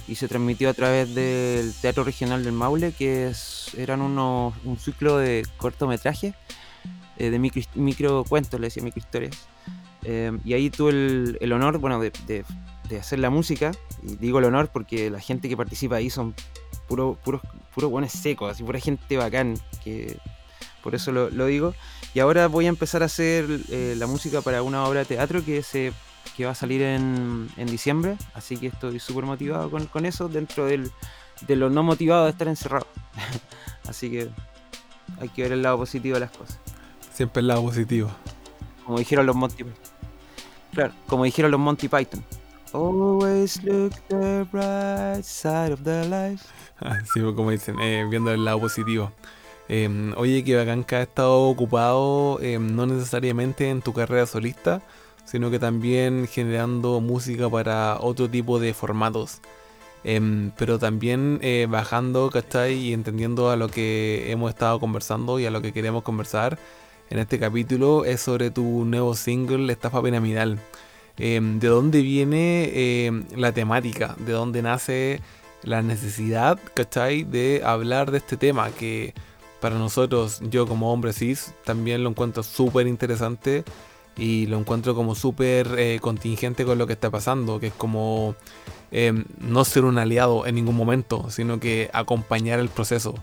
y 0.09 0.17
se 0.17 0.29
transmitió 0.29 0.69
a 0.69 0.75
través 0.75 1.15
del 1.15 1.73
Teatro 1.81 2.05
Regional 2.05 2.45
del 2.45 2.53
Maule 2.53 2.93
que 2.93 3.29
es, 3.29 3.73
eran 3.79 4.03
unos 4.03 4.53
un 4.65 4.77
ciclo 4.77 5.17
de 5.17 5.47
cortometrajes 5.57 6.35
eh, 7.17 7.31
de 7.31 7.39
micro, 7.39 7.63
micro, 7.77 8.25
cuentos 8.29 8.61
le 8.61 8.67
decía 8.67 8.83
micro 8.83 9.01
historias 9.01 9.39
y 10.45 10.55
ahí 10.55 10.71
tuve 10.71 10.91
el, 10.91 11.39
el 11.41 11.53
honor 11.53 11.79
bueno 11.79 12.01
de, 12.01 12.45
de 12.91 12.99
hacer 12.99 13.19
la 13.21 13.31
música 13.31 13.73
y 14.03 14.17
digo 14.17 14.39
el 14.41 14.45
honor 14.45 14.69
porque 14.73 15.11
la 15.11 15.21
gente 15.21 15.49
que 15.49 15.57
participa 15.57 15.97
ahí 15.97 16.11
son 16.11 16.35
puro, 16.89 17.17
puros, 17.25 17.41
puro 17.75 17.89
buenos 17.89 18.13
secos, 18.13 18.51
así 18.51 18.63
pura 18.63 18.81
gente 18.81 19.17
bacán, 19.17 19.55
que 19.83 20.19
por 20.83 20.95
eso 20.95 21.13
lo, 21.13 21.47
digo. 21.47 21.75
Y 22.15 22.21
ahora 22.21 22.49
voy 22.49 22.67
a 22.67 22.69
empezar 22.69 23.03
a 23.03 23.07
hacer 23.07 23.47
eh, 23.71 23.95
la 23.97 24.07
música 24.07 24.41
para 24.43 24.63
una 24.63 24.85
obra 24.85 25.01
de 25.01 25.07
teatro 25.07 25.45
que 25.45 25.63
se 25.63 25.93
que 26.37 26.45
va 26.45 26.53
a 26.53 26.55
salir 26.55 26.83
en, 26.83 27.49
en 27.57 27.67
diciembre, 27.67 28.17
así 28.35 28.57
que 28.57 28.67
estoy 28.69 29.01
súper 29.01 29.25
motivado 29.25 29.71
con, 29.71 29.87
con, 29.87 30.05
eso, 30.07 30.29
dentro 30.29 30.67
del, 30.67 30.91
de 31.47 31.57
lo 31.57 31.71
no 31.71 31.83
motivado 31.83 32.25
de 32.25 32.31
estar 32.31 32.49
encerrado. 32.49 32.87
así 33.89 34.11
que 34.11 34.31
hay 35.21 35.29
que 35.31 35.43
ver 35.43 35.53
el 35.53 35.63
lado 35.63 35.79
positivo 35.79 36.15
de 36.15 36.21
las 36.21 36.31
cosas. 36.31 36.59
Siempre 37.13 37.41
el 37.41 37.49
lado 37.49 37.63
positivo. 37.63 38.11
Como 38.85 38.99
dijeron 38.99 39.27
los 39.27 39.37
Monty 39.37 39.65
Claro, 40.73 40.93
como 41.07 41.25
dijeron 41.25 41.51
los 41.51 41.61
Monty 41.61 41.89
Python. 41.89 42.25
Always 42.73 43.63
look 43.65 43.93
the 44.09 44.47
bright 44.51 45.25
side 45.25 45.73
of 45.73 45.83
the 45.83 46.07
life. 46.09 46.45
Sí, 47.13 47.21
pues, 47.21 47.35
como 47.35 47.51
dicen, 47.51 47.79
eh, 47.81 48.07
viendo 48.09 48.33
el 48.33 48.45
lado 48.45 48.61
positivo. 48.61 49.13
Em, 49.69 50.13
oye, 50.17 50.43
que 50.45 50.57
bacán 50.57 50.85
que 50.85 50.97
has 50.97 51.09
estado 51.09 51.43
ocupado 51.43 52.39
em, 52.41 52.75
no 52.75 52.87
necesariamente 52.87 53.71
en 53.71 53.83
tu 53.83 53.93
carrera 53.93 54.27
solista, 54.27 54.83
sino 55.25 55.51
que 55.51 55.59
también 55.59 56.27
generando 56.27 57.01
música 57.01 57.49
para 57.51 57.99
otro 58.01 58.29
tipo 58.31 58.59
de 58.59 58.73
formatos. 58.75 59.41
Em, 60.05 60.51
pero 60.57 60.79
también 60.79 61.39
eh, 61.43 61.67
bajando, 61.69 62.31
¿cachai? 62.31 62.75
Y 62.75 62.93
entendiendo 62.93 63.51
a 63.51 63.57
lo 63.57 63.69
que 63.69 64.31
hemos 64.31 64.51
estado 64.51 64.81
conversando 64.81 65.39
y 65.39 65.47
a 65.47 65.51
lo 65.51 65.61
que 65.63 65.73
queremos 65.73 66.03
conversar. 66.03 66.59
en 67.11 67.19
este 67.19 67.39
capítulo 67.41 68.05
es 68.05 68.21
sobre 68.21 68.51
tu 68.51 68.85
nuevo 68.85 69.15
single, 69.15 69.73
Estafa 69.73 70.03
Piramidal. 70.03 70.61
Em, 71.23 71.61
¿De 71.61 71.69
dónde 71.69 72.01
viene 72.01 73.05
em, 73.07 73.27
la 73.37 73.53
temática? 73.53 74.17
¿De 74.19 74.33
dónde 74.33 74.63
nace 74.63 75.21
la 75.63 75.83
necesidad, 75.83 76.59
¿cachai? 76.73 77.25
De 77.25 77.61
hablar 77.63 78.11
de 78.11 78.19
este 78.19 78.39
tema 78.39 78.71
que 78.71 79.13
para 79.61 79.77
nosotros, 79.77 80.41
yo 80.51 80.67
como 80.67 80.91
hombre 80.91 81.13
cis, 81.13 81.53
también 81.67 82.03
lo 82.03 82.09
encuentro 82.09 82.43
súper 82.43 82.87
interesante 82.87 83.65
y 84.17 84.47
lo 84.47 84.59
encuentro 84.59 84.95
como 84.95 85.15
súper 85.15 85.69
eh, 85.79 85.99
contingente 86.01 86.65
con 86.65 86.79
lo 86.79 86.87
que 86.87 86.95
está 86.95 87.11
pasando, 87.11 87.61
que 87.61 87.67
es 87.67 87.75
como 87.75 88.35
em, 88.91 89.27
no 89.41 89.67
ser 89.67 89.85
un 89.85 89.99
aliado 89.99 90.47
en 90.47 90.55
ningún 90.55 90.77
momento, 90.77 91.29
sino 91.29 91.61
que 91.61 91.91
acompañar 91.93 92.61
el 92.61 92.71
proceso. 92.71 93.15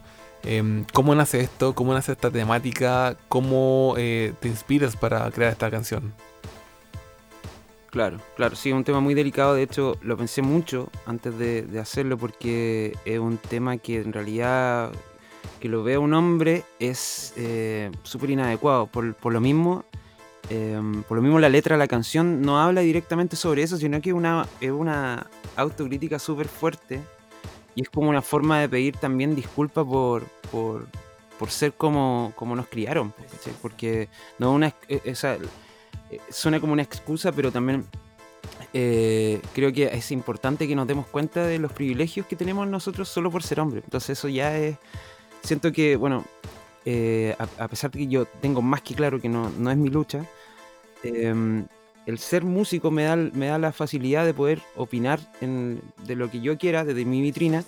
¿Cómo 0.93 1.13
nace 1.15 1.41
esto? 1.41 1.75
¿Cómo 1.75 1.93
nace 1.93 2.13
esta 2.13 2.29
temática? 2.31 3.17
¿Cómo 3.27 3.95
eh, 3.97 4.33
te 4.39 4.47
inspiras 4.47 4.95
para 4.95 5.29
crear 5.31 5.51
esta 5.51 5.69
canción? 5.69 6.13
Claro, 7.89 8.19
claro, 8.35 8.55
sí, 8.55 8.69
es 8.69 8.75
un 8.75 8.83
tema 8.83 8.99
muy 8.99 9.13
delicado, 9.13 9.55
de 9.55 9.63
hecho 9.63 9.97
lo 10.01 10.17
pensé 10.17 10.41
mucho 10.41 10.89
antes 11.05 11.37
de, 11.37 11.79
hacerlo 11.79 12.17
porque 12.17 12.97
es 13.05 13.17
un 13.17 13.37
tema 13.37 13.77
que 13.77 14.01
en 14.01 14.11
realidad 14.11 14.91
que 15.61 15.69
lo 15.69 15.83
vea 15.83 15.99
un 15.99 16.13
hombre 16.13 16.63
es 16.79 17.33
eh, 17.37 17.89
súper 18.03 18.31
inadecuado, 18.31 18.87
por, 18.87 19.31
lo 19.31 19.39
mismo 19.39 19.85
em, 20.49 21.01
por 21.03 21.17
lo 21.17 21.21
mismo 21.21 21.39
la 21.39 21.49
letra 21.49 21.75
de 21.75 21.79
la 21.79 21.87
canción 21.87 22.41
no 22.41 22.59
habla 22.59 22.81
directamente 22.81 23.37
sobre 23.37 23.63
eso, 23.63 23.77
sino 23.77 24.01
que 24.01 24.11
una, 24.11 24.45
es 24.59 24.71
una 24.71 25.27
autocrítica 25.55 26.19
súper 26.19 26.49
fuerte 26.49 27.01
y 27.73 27.83
es 27.83 27.89
como 27.89 28.09
una 28.09 28.21
forma 28.21 28.59
de 28.59 28.67
pedir 28.67 28.97
también 28.97 29.33
disculpas 29.33 29.85
por, 29.85 30.25
por, 30.51 30.87
ser 31.49 31.71
como, 31.73 32.33
como 32.35 32.55
nos 32.55 32.67
criaron, 32.67 33.13
porque 33.61 34.09
no 34.39 34.51
una, 34.51 34.73
e, 34.89 35.01
esa, 35.05 35.37
e, 36.11 36.19
suena 36.29 36.59
como 36.59 36.73
una 36.73 36.81
excusa, 36.81 37.31
pero 37.31 37.51
también 37.51 37.85
eh, 38.73 39.41
creo 39.53 39.71
que 39.71 39.85
es 39.85 40.11
importante 40.11 40.67
que 40.67 40.75
nos 40.75 40.87
demos 40.87 41.07
cuenta 41.07 41.45
de 41.45 41.59
los 41.59 41.71
privilegios 41.71 42.25
que 42.25 42.35
tenemos 42.35 42.67
nosotros 42.67 43.07
solo 43.09 43.31
por 43.31 43.43
ser 43.43 43.59
hombres. 43.59 43.83
Entonces 43.83 44.17
eso 44.17 44.27
ya 44.27 44.57
es, 44.57 44.77
siento 45.43 45.71
que, 45.71 45.95
bueno, 45.95 46.25
eh, 46.85 47.35
a, 47.57 47.67
pesar 47.67 47.91
de 47.91 47.99
que 47.99 48.07
yo 48.07 48.25
tengo 48.25 48.61
más 48.61 48.81
que 48.81 48.95
claro 48.95 49.19
que 49.19 49.29
no, 49.29 49.49
no 49.49 49.71
es 49.71 49.77
mi 49.77 49.89
lucha, 49.89 50.25
eh, 51.03 51.33
el 52.05 52.19
ser 52.19 52.45
músico 52.45 52.89
me 52.89 53.03
da, 53.03 53.17
me 53.17 53.47
da 53.47 53.57
la 53.57 53.73
facilidad 53.73 54.25
de 54.25 54.33
poder 54.33 54.61
opinar 54.77 55.19
de 55.41 56.15
lo 56.15 56.31
que 56.31 56.39
yo 56.39 56.57
quiera 56.57 56.85
desde 56.85 57.03
mi 57.03 57.21
vitrina 57.21 57.65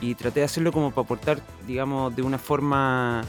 y 0.00 0.14
traté 0.14 0.40
de 0.40 0.46
hacerlo 0.46 0.72
como 0.72 0.90
para 0.90 1.04
aportar, 1.04 1.40
digamos, 1.66 2.16
de 2.16 2.22
una 2.22 2.38
forma, 2.38 3.24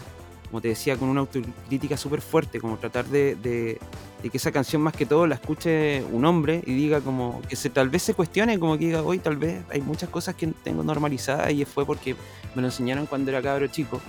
como 0.50 0.62
te 0.62 0.70
decía, 0.70 0.98
con 0.98 1.10
una 1.10 1.22
autocrítica 1.22 1.98
súper 1.98 2.22
fuerte, 2.22 2.60
como 2.60 2.78
tratar 2.78 3.06
de, 3.06 3.80
que 4.22 4.38
esa 4.38 4.52
canción 4.52 4.82
más 4.82 4.94
que 4.94 5.06
todo 5.06 5.28
la 5.28 5.36
escuche 5.36 6.04
un 6.12 6.25
hombre 6.25 6.64
y 6.66 6.74
diga 6.74 7.02
como 7.02 7.42
que 7.48 7.56
se, 7.56 7.70
tal 7.70 7.90
vez 7.90 8.04
se 8.04 8.14
cuestione, 8.14 8.58
como 8.60 8.78
que 8.78 8.86
diga, 8.86 9.04
hoy 9.04 9.20
tal 9.20 9.38
vez 9.38 9.64
hay 9.70 9.82
muchas 9.82 10.10
cosas 10.10 10.36
que 10.36 10.48
tengo 10.64 10.84
normalizadas 10.84 11.52
y 11.52 11.66
fue 11.66 11.86
porque 11.86 12.16
me 12.56 12.62
lo 12.62 12.68
enseñaron 12.68 13.06
cuando 13.06 13.32
era 13.32 13.42
cabro 13.42 13.68
chico 13.68 14.02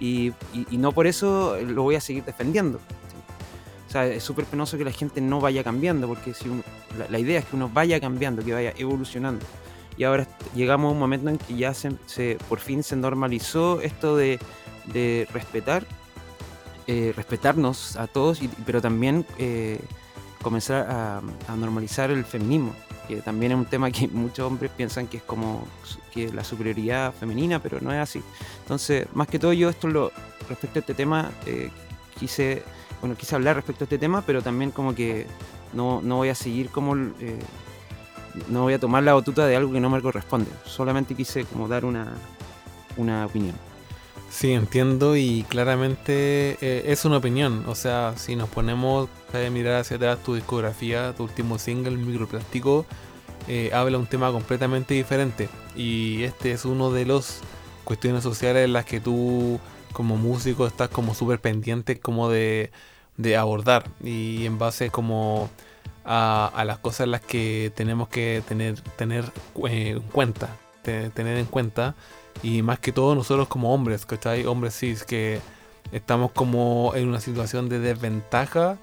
y 0.00 0.32
no 0.72 0.90
por 0.90 1.06
eso 1.06 1.56
lo 1.64 1.84
voy 1.84 1.94
a 1.94 2.00
seguir 2.00 2.24
defendiendo. 2.24 2.80
O 3.92 3.94
sea, 3.94 4.06
es 4.06 4.22
súper 4.22 4.46
penoso 4.46 4.78
que 4.78 4.86
la 4.86 4.90
gente 4.90 5.20
no 5.20 5.38
vaya 5.38 5.62
cambiando, 5.62 6.08
porque 6.08 6.32
si 6.32 6.48
la, 7.10 7.18
idea 7.18 7.40
es 7.40 7.44
que 7.44 7.56
uno 7.56 7.68
vaya 7.68 8.00
cambiando, 8.00 8.42
que 8.42 8.54
vaya 8.54 8.72
evolucionando. 8.78 9.44
Y 9.98 10.04
ahora 10.04 10.26
llegamos 10.54 10.88
a 10.88 10.92
un 10.92 10.98
momento 10.98 11.28
en 11.28 11.36
que 11.36 11.54
ya 11.54 11.74
se, 11.74 12.38
por 12.48 12.58
fin 12.58 12.82
se 12.82 12.96
normalizó 12.96 13.82
esto 13.82 14.16
de, 14.16 14.38
respetar, 15.32 15.84
eh, 16.86 17.12
respetarnos 17.14 17.96
a 17.96 18.06
todos, 18.06 18.40
pero 18.66 18.82
también 18.82 19.24
eh, 19.38 19.80
comenzar 20.42 20.86
a, 20.90 21.22
normalizar 21.56 22.10
el 22.10 22.24
feminismo, 22.24 22.74
que 23.06 23.16
también 23.22 23.52
es 23.52 23.58
un 23.58 23.66
tema 23.66 23.90
que 23.90 24.08
muchos 24.12 24.46
hombres 24.46 24.70
piensan 24.76 25.06
que 25.06 25.18
es 25.18 25.22
como 25.22 25.66
que 26.12 26.32
la 26.32 26.44
superioridad 26.44 27.12
femenina, 27.14 27.60
pero 27.60 27.80
no 27.80 27.92
es 27.92 27.98
así. 27.98 28.22
Entonces, 28.62 29.06
más 29.14 29.28
que 29.28 29.38
todo 29.38 29.52
yo 29.52 29.68
esto 29.68 30.10
respecto 30.48 30.78
a 30.78 30.80
este 30.80 30.94
tema 30.94 31.30
eh, 31.46 31.70
quise 32.18 32.62
bueno, 33.00 33.16
quise 33.16 33.34
hablar 33.34 33.56
respecto 33.56 33.84
a 33.84 33.86
este 33.86 33.98
tema, 33.98 34.22
pero 34.24 34.42
también 34.42 34.70
como 34.70 34.94
que 34.94 35.26
no, 35.72 36.00
voy 36.00 36.28
a 36.28 36.34
seguir 36.36 36.70
como... 36.70 36.94
No 38.48 38.62
voy 38.62 38.72
a 38.72 38.78
tomar 38.78 39.02
la 39.02 39.12
batuta 39.12 39.46
de 39.46 39.56
algo 39.56 39.72
que 39.72 39.80
no 39.80 39.90
me 39.90 40.00
corresponde. 40.00 40.50
Solamente 40.64 41.14
quise 41.14 41.44
como 41.44 41.68
dar 41.68 41.84
una, 41.84 42.14
una 42.96 43.26
opinión. 43.26 43.56
Sí, 44.32 44.52
entiendo 44.52 45.14
y 45.14 45.44
claramente 45.48 46.56
eh, 46.62 46.84
es 46.86 47.04
una 47.04 47.18
opinión. 47.18 47.64
O 47.68 47.74
sea, 47.74 48.14
si 48.16 48.34
nos 48.34 48.48
ponemos 48.48 49.08
a 49.32 49.50
mirar 49.50 49.80
hacia 49.80 49.98
atrás 49.98 50.18
tu 50.24 50.34
discografía, 50.34 51.14
tu 51.14 51.24
último 51.24 51.58
single, 51.58 51.96
Microplástico, 51.96 52.86
eh, 53.46 53.70
habla 53.72 53.98
un 53.98 54.06
tema 54.06 54.32
completamente 54.32 54.94
diferente. 54.94 55.48
Y 55.76 56.24
este 56.24 56.52
es 56.52 56.64
uno 56.64 56.90
de 56.90 57.04
los 57.04 57.40
cuestiones 57.84 58.22
sociales 58.22 58.64
en 58.64 58.72
las 58.72 58.86
que 58.86 59.00
tú 59.00 59.60
como 59.92 60.16
músico 60.16 60.66
estás 60.66 60.88
como 60.88 61.14
súper 61.14 61.40
pendiente 61.40 62.00
como 62.00 62.30
de 62.30 62.72
de 63.16 63.36
abordar 63.36 63.84
y 64.02 64.46
en 64.46 64.58
base 64.58 64.90
como 64.90 65.50
a, 66.04 66.62
las 66.66 66.78
cosas 66.78 67.08
las 67.08 67.20
que 67.20 67.72
tenemos 67.74 68.08
que 68.08 68.42
tener, 68.48 68.80
tener 68.96 69.24
eh, 69.68 69.90
en 69.90 70.00
cuenta, 70.00 70.48
tener 70.82 71.38
en 71.38 71.46
cuenta 71.46 71.94
y 72.42 72.62
más 72.62 72.78
que 72.78 72.92
todo 72.92 73.14
nosotros 73.14 73.48
como 73.48 73.72
hombres, 73.74 74.06
¿cachai? 74.06 74.46
Hombres 74.46 74.78
cis 74.78 75.04
que 75.04 75.40
estamos 75.92 76.32
como 76.32 76.92
en 76.94 77.08
una 77.08 77.20
situación 77.20 77.68
de 77.68 77.78
desventaja 77.78 78.78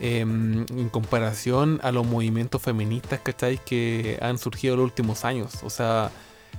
em, 0.00 0.66
en 0.70 0.88
comparación 0.88 1.80
a 1.82 1.92
los 1.92 2.06
movimientos 2.06 2.62
feministas, 2.62 3.20
¿cachai? 3.20 3.58
Que 3.58 4.18
han 4.22 4.38
surgido 4.38 4.74
en 4.74 4.80
los 4.80 4.84
últimos 4.84 5.24
años. 5.24 5.62
O 5.62 5.70
sea, 5.70 6.10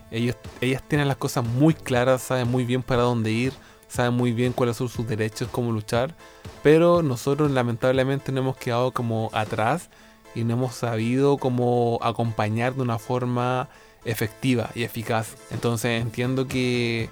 ellos, 0.09 0.35
ellas 0.59 0.83
tienen 0.87 1.07
las 1.07 1.17
cosas 1.17 1.45
muy 1.45 1.73
claras, 1.73 2.21
saben 2.21 2.49
muy 2.49 2.65
bien 2.65 2.83
para 2.83 3.03
dónde 3.03 3.31
ir, 3.31 3.53
saben 3.87 4.13
muy 4.13 4.31
bien 4.33 4.53
cuáles 4.53 4.77
son 4.77 4.89
sus 4.89 5.07
derechos, 5.07 5.49
cómo 5.51 5.71
luchar, 5.71 6.15
pero 6.63 7.01
nosotros 7.01 7.51
lamentablemente 7.51 8.31
nos 8.31 8.41
hemos 8.43 8.57
quedado 8.57 8.91
como 8.91 9.29
atrás 9.33 9.89
y 10.33 10.43
no 10.43 10.53
hemos 10.53 10.75
sabido 10.75 11.37
cómo 11.37 11.99
acompañar 12.01 12.75
de 12.75 12.81
una 12.81 12.99
forma 12.99 13.69
efectiva 14.05 14.69
y 14.75 14.83
eficaz. 14.83 15.35
Entonces 15.51 16.01
entiendo 16.01 16.47
que, 16.47 17.09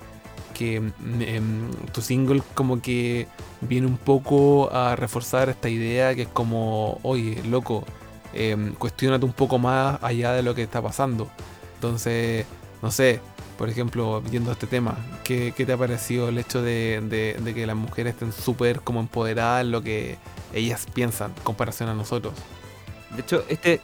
que 0.54 0.80
mm, 0.80 1.22
em, 1.22 1.72
tu 1.94 2.02
single 2.02 2.42
como 2.54 2.82
que 2.82 3.28
viene 3.62 3.88
un 3.88 3.98
poco 3.98 4.72
a 4.74 4.96
reforzar 4.96 5.50
esta 5.50 5.70
idea 5.70 6.16
que 6.16 6.24
es 6.24 6.28
como, 6.28 7.00
oye, 7.04 7.42
loco, 7.48 7.84
eh, 8.34 8.74
cuestionate 8.78 9.26
un 9.26 9.34
poco 9.34 9.58
más 9.60 10.02
allá 10.04 10.34
de 10.34 10.44
lo 10.44 10.56
que 10.56 10.64
está 10.64 10.82
pasando. 10.82 11.30
Entonces, 11.76 12.46
no 12.82 12.92
sé, 12.92 13.22
por 13.58 13.70
ejemplo, 13.70 14.22
viendo 14.22 14.52
este 14.52 14.68
tema, 14.68 14.98
¿qué, 15.24 15.52
te 15.52 15.74
ha 15.74 15.78
parecido 15.78 16.30
el 16.30 16.38
hecho 16.38 16.62
de, 16.62 17.38
que 17.54 17.68
las 17.68 17.76
mujeres 17.76 18.14
estén 18.14 18.32
súper 18.32 18.80
como 18.82 19.02
empoderadas 19.02 19.66
en 19.66 19.72
lo 19.72 19.82
que 19.82 20.18
ellas 20.54 20.88
piensan 20.94 21.34
en 21.36 21.44
comparación 21.44 21.90
a 21.90 21.94
nosotros? 21.94 22.34
De 23.14 23.22
hecho, 23.22 23.44
este, 23.50 23.82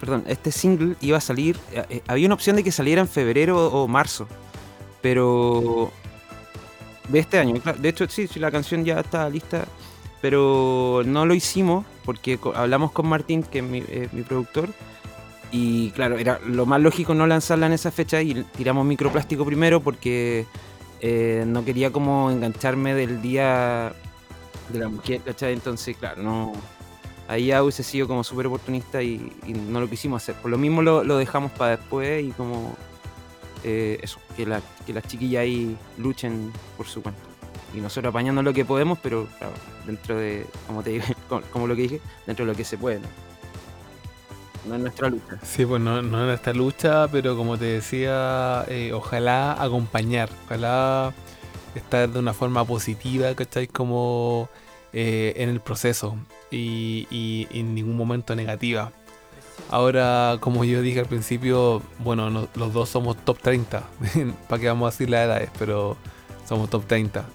perdón, 0.00 0.24
este 0.26 0.50
single 0.50 0.96
iba 1.00 1.18
a 1.18 1.20
salir, 1.20 1.56
eh, 1.72 1.84
eh, 1.88 2.02
había 2.06 2.26
una 2.26 2.34
opción 2.34 2.56
de 2.56 2.64
que 2.64 2.72
saliera 2.72 3.00
en 3.00 3.08
febrero 3.08 3.68
o 3.68 3.86
marzo, 3.86 4.26
pero 5.00 5.90
de 7.08 7.18
este 7.18 7.38
año, 7.38 7.60
de 7.78 7.88
hecho 7.88 8.08
sí, 8.08 8.28
la 8.36 8.50
canción 8.50 8.84
ya 8.84 9.00
está 9.00 9.28
lista, 9.28 9.66
pero 10.20 11.02
no 11.06 11.26
lo 11.26 11.34
hicimos 11.34 11.84
porque 12.04 12.38
hablamos 12.54 12.92
con 12.92 13.06
Martín, 13.06 13.42
que 13.42 13.58
es 13.58 13.64
mi, 13.64 13.78
eh, 13.78 14.08
mi 14.12 14.22
productor, 14.22 14.68
y 15.52 15.90
claro, 15.92 16.18
era 16.18 16.40
lo 16.44 16.66
más 16.66 16.80
lógico 16.80 17.14
no 17.14 17.26
lanzarla 17.26 17.66
en 17.66 17.72
esa 17.72 17.92
fecha 17.92 18.20
y 18.20 18.34
tiramos 18.56 18.84
microplástico 18.84 19.44
primero 19.44 19.80
porque 19.80 20.44
no 21.46 21.64
quería 21.64 21.92
como 21.92 22.32
engancharme 22.32 22.94
del 22.94 23.22
día 23.22 23.92
de 24.68 24.78
la 24.78 24.88
mujer, 24.88 25.20
¿cachai? 25.22 25.52
Entonces, 25.52 25.96
claro, 25.96 26.22
no. 26.22 26.52
Ahí 27.28 27.46
ya 27.46 27.62
hubiese 27.62 27.82
sido 27.82 28.06
como 28.06 28.22
súper 28.22 28.46
oportunista 28.46 29.02
y, 29.02 29.32
no 29.46 29.80
lo 29.80 29.88
quisimos 29.90 30.22
hacer. 30.22 30.34
Por 30.36 30.50
lo 30.50 30.58
mismo 30.58 30.82
lo, 30.82 31.16
dejamos 31.16 31.50
para 31.52 31.76
después 31.76 32.24
y 32.24 32.30
como 32.30 32.76
eh, 33.64 34.00
que, 34.36 34.46
la, 34.46 34.62
que 34.86 34.92
las 34.92 35.04
chiquillas 35.04 35.42
ahí 35.42 35.76
luchen 35.98 36.52
por 36.76 36.86
su 36.86 37.02
cuenta. 37.02 37.20
Y 37.74 37.80
nosotros 37.80 38.10
apañando 38.10 38.42
lo 38.42 38.52
que 38.52 38.64
podemos, 38.64 38.98
pero 39.02 39.26
dentro 39.86 40.16
de, 40.16 40.46
como 40.66 40.82
te 40.82 40.90
dije, 40.90 41.14
como, 41.52 41.66
lo 41.66 41.74
que 41.74 41.82
dije, 41.82 42.00
dentro 42.26 42.44
de 42.46 42.52
lo 42.52 42.56
que 42.56 42.64
se 42.64 42.78
puede, 42.78 43.00
¿no? 43.00 43.08
no 44.66 44.74
es 44.74 44.80
nuestra 44.80 45.08
lucha. 45.08 45.38
Sí, 45.42 45.64
pues 45.64 45.80
no, 45.80 46.02
no 46.02 46.20
es 46.20 46.26
nuestra 46.26 46.52
lucha, 46.52 47.08
pero 47.08 47.36
como 47.36 47.56
te 47.56 47.66
decía, 47.66 48.64
eh, 48.68 48.92
ojalá 48.92 49.62
acompañar, 49.62 50.28
ojalá 50.46 51.12
estar 51.74 52.08
de 52.08 52.18
una 52.18 52.32
forma 52.34 52.64
positiva, 52.64 53.34
¿cachai? 53.34 53.68
Como 53.68 54.48
eh, 54.98 55.34
en 55.36 55.50
el 55.50 55.60
proceso 55.60 56.16
y, 56.50 57.06
y, 57.10 57.46
en 57.50 57.74
ningún 57.74 57.98
momento 57.98 58.34
negativa. 58.34 58.92
Ahora, 59.68 60.38
como 60.40 60.64
yo 60.64 60.80
dije 60.80 61.00
al 61.00 61.06
principio, 61.06 61.82
bueno, 61.98 62.48
los 62.54 62.72
dos 62.72 62.88
somos 62.88 63.14
top 63.22 63.38
30. 63.42 63.82
¿Para 64.48 64.58
qué 64.58 64.68
vamos 64.68 64.86
a 64.86 64.90
decir 64.92 65.10
las 65.10 65.26
edades? 65.26 65.50
Pero 65.58 65.98
somos 66.48 66.70
top 66.70 66.86
30. 66.86 67.26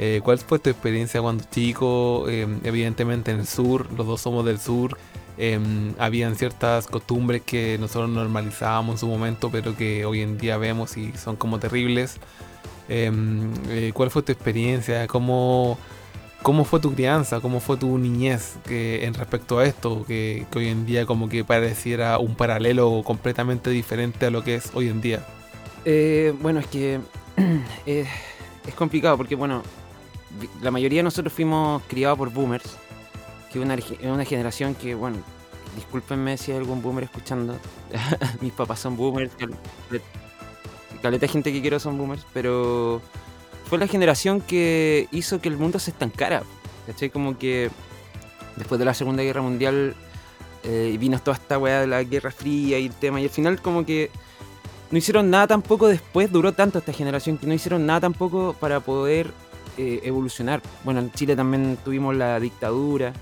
Eh, 0.00 0.20
¿Cuál 0.24 0.38
fue 0.38 0.58
tu 0.58 0.68
experiencia 0.68 1.22
cuando 1.22 1.44
chico? 1.48 2.28
Em, 2.28 2.58
evidentemente 2.64 3.30
en 3.30 3.38
el 3.38 3.46
sur, 3.46 3.86
los 3.92 4.04
dos 4.04 4.20
somos 4.20 4.44
del 4.44 4.58
sur. 4.58 4.98
Em, 5.38 5.94
habían 6.00 6.34
ciertas 6.34 6.88
costumbres 6.88 7.42
que 7.42 7.78
nosotros 7.78 8.10
normalizábamos 8.10 8.94
en 8.96 8.98
su 8.98 9.06
momento, 9.06 9.48
pero 9.52 9.76
que 9.76 10.04
hoy 10.04 10.22
en 10.22 10.38
día 10.38 10.56
vemos 10.56 10.96
y 10.96 11.12
son 11.12 11.36
como 11.36 11.60
terribles. 11.60 12.16
Em, 12.88 13.52
eh, 13.68 13.92
¿Cuál 13.94 14.10
fue 14.10 14.22
tu 14.22 14.32
experiencia? 14.32 15.06
¿Cómo, 15.06 15.78
¿Cómo 16.46 16.64
fue 16.64 16.78
tu 16.78 16.94
crianza? 16.94 17.40
¿Cómo 17.40 17.58
fue 17.58 17.76
tu 17.76 17.98
niñez 17.98 18.56
que, 18.68 19.04
en 19.04 19.14
respecto 19.14 19.58
a 19.58 19.64
esto? 19.64 20.04
Que, 20.06 20.46
hoy 20.54 20.68
en 20.68 20.86
día 20.86 21.04
como 21.04 21.28
que 21.28 21.42
pareciera 21.42 22.18
un 22.18 22.36
paralelo 22.36 23.02
completamente 23.04 23.68
diferente 23.70 24.26
a 24.26 24.30
lo 24.30 24.44
que 24.44 24.54
es 24.54 24.70
hoy 24.72 24.86
en 24.88 25.00
día. 25.00 25.26
Eh, 25.84 26.32
bueno, 26.40 26.60
es 26.60 26.68
que 26.68 27.00
es, 27.86 28.06
complicado 28.76 29.16
porque, 29.16 29.34
bueno, 29.34 29.64
la 30.62 30.70
mayoría 30.70 31.00
de 31.00 31.02
nosotros 31.02 31.32
fuimos 31.32 31.82
criados 31.88 32.16
por 32.16 32.30
boomers, 32.30 32.76
que 33.52 33.58
es 33.58 34.04
una, 34.04 34.24
generación 34.24 34.76
que, 34.76 34.94
bueno, 34.94 35.16
discúlpenme 35.74 36.36
si 36.36 36.52
hay 36.52 36.58
algún 36.58 36.80
boomer 36.80 37.02
escuchando. 37.02 37.56
Mis 38.40 38.52
papás 38.52 38.78
son 38.78 38.96
boomers, 38.96 39.32
caleta 41.02 41.26
gente 41.26 41.52
que 41.52 41.60
quiero 41.60 41.80
son 41.80 41.98
boomers, 41.98 42.24
pero 42.32 43.02
fue 43.68 43.78
la 43.78 43.86
generación 43.86 44.40
que 44.40 45.08
hizo 45.10 45.40
que 45.40 45.48
el 45.48 45.56
mundo 45.56 45.78
se 45.78 45.90
estancara. 45.90 46.42
¿Cachai? 46.86 47.10
Como 47.10 47.36
que 47.36 47.70
después 48.56 48.78
de 48.78 48.84
la 48.84 48.94
Segunda 48.94 49.22
Guerra 49.22 49.42
Mundial 49.42 49.94
eh, 50.62 50.96
vino 50.98 51.18
toda 51.18 51.36
esta 51.36 51.58
weá 51.58 51.80
de 51.80 51.86
la 51.86 52.02
Guerra 52.04 52.30
Fría 52.30 52.78
y 52.78 52.86
el 52.86 52.92
tema, 52.92 53.20
y 53.20 53.24
al 53.24 53.30
final 53.30 53.60
como 53.60 53.84
que 53.84 54.10
no 54.90 54.98
hicieron 54.98 55.30
nada 55.30 55.48
tampoco 55.48 55.88
después, 55.88 56.30
duró 56.30 56.52
tanto 56.52 56.78
esta 56.78 56.92
generación 56.92 57.38
que 57.38 57.46
no 57.46 57.54
hicieron 57.54 57.86
nada 57.86 58.00
tampoco 58.00 58.54
para 58.58 58.80
poder 58.80 59.32
eh, 59.76 60.00
evolucionar. 60.04 60.62
Bueno, 60.84 61.00
en 61.00 61.12
Chile 61.12 61.36
también 61.36 61.76
tuvimos 61.84 62.14
la 62.14 62.38
dictadura, 62.40 63.12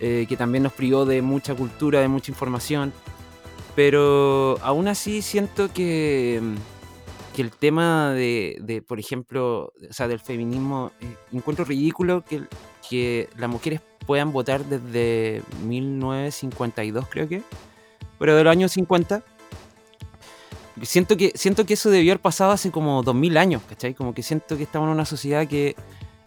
eh, 0.00 0.26
que 0.28 0.36
también 0.36 0.62
nos 0.62 0.72
privó 0.72 1.04
de 1.04 1.20
mucha 1.20 1.54
cultura, 1.54 2.00
de 2.00 2.08
mucha 2.08 2.30
información, 2.30 2.92
pero 3.74 4.58
aún 4.62 4.88
así 4.88 5.22
siento 5.22 5.72
que 5.72 6.40
el 7.42 7.50
tema 7.50 8.12
de, 8.12 8.82
por 8.86 8.98
ejemplo, 8.98 9.72
o 9.88 9.92
sea, 9.92 10.08
del 10.08 10.20
feminismo, 10.20 10.92
eh, 11.00 11.14
encuentro 11.32 11.64
ridículo 11.64 12.24
que, 12.24 12.42
que 12.88 13.28
las 13.36 13.50
mujeres 13.50 13.80
puedan 14.06 14.32
votar 14.32 14.64
desde 14.64 15.42
1952, 15.66 17.06
creo 17.08 17.28
que, 17.28 17.42
pero 18.18 18.36
de 18.36 18.44
los 18.44 18.50
años 18.50 18.72
50. 18.72 19.22
Siento 20.82 21.16
que, 21.16 21.32
siento 21.34 21.66
que 21.66 21.74
eso 21.74 21.90
debió 21.90 22.12
haber 22.12 22.20
pasado 22.20 22.52
hace 22.52 22.70
como 22.70 23.02
2000 23.02 23.36
años, 23.36 23.62
¿cachai? 23.68 23.94
Como 23.94 24.14
que 24.14 24.22
siento 24.22 24.56
que 24.56 24.62
estamos 24.62 24.86
en 24.86 24.92
una 24.92 25.04
sociedad 25.04 25.46
que, 25.48 25.74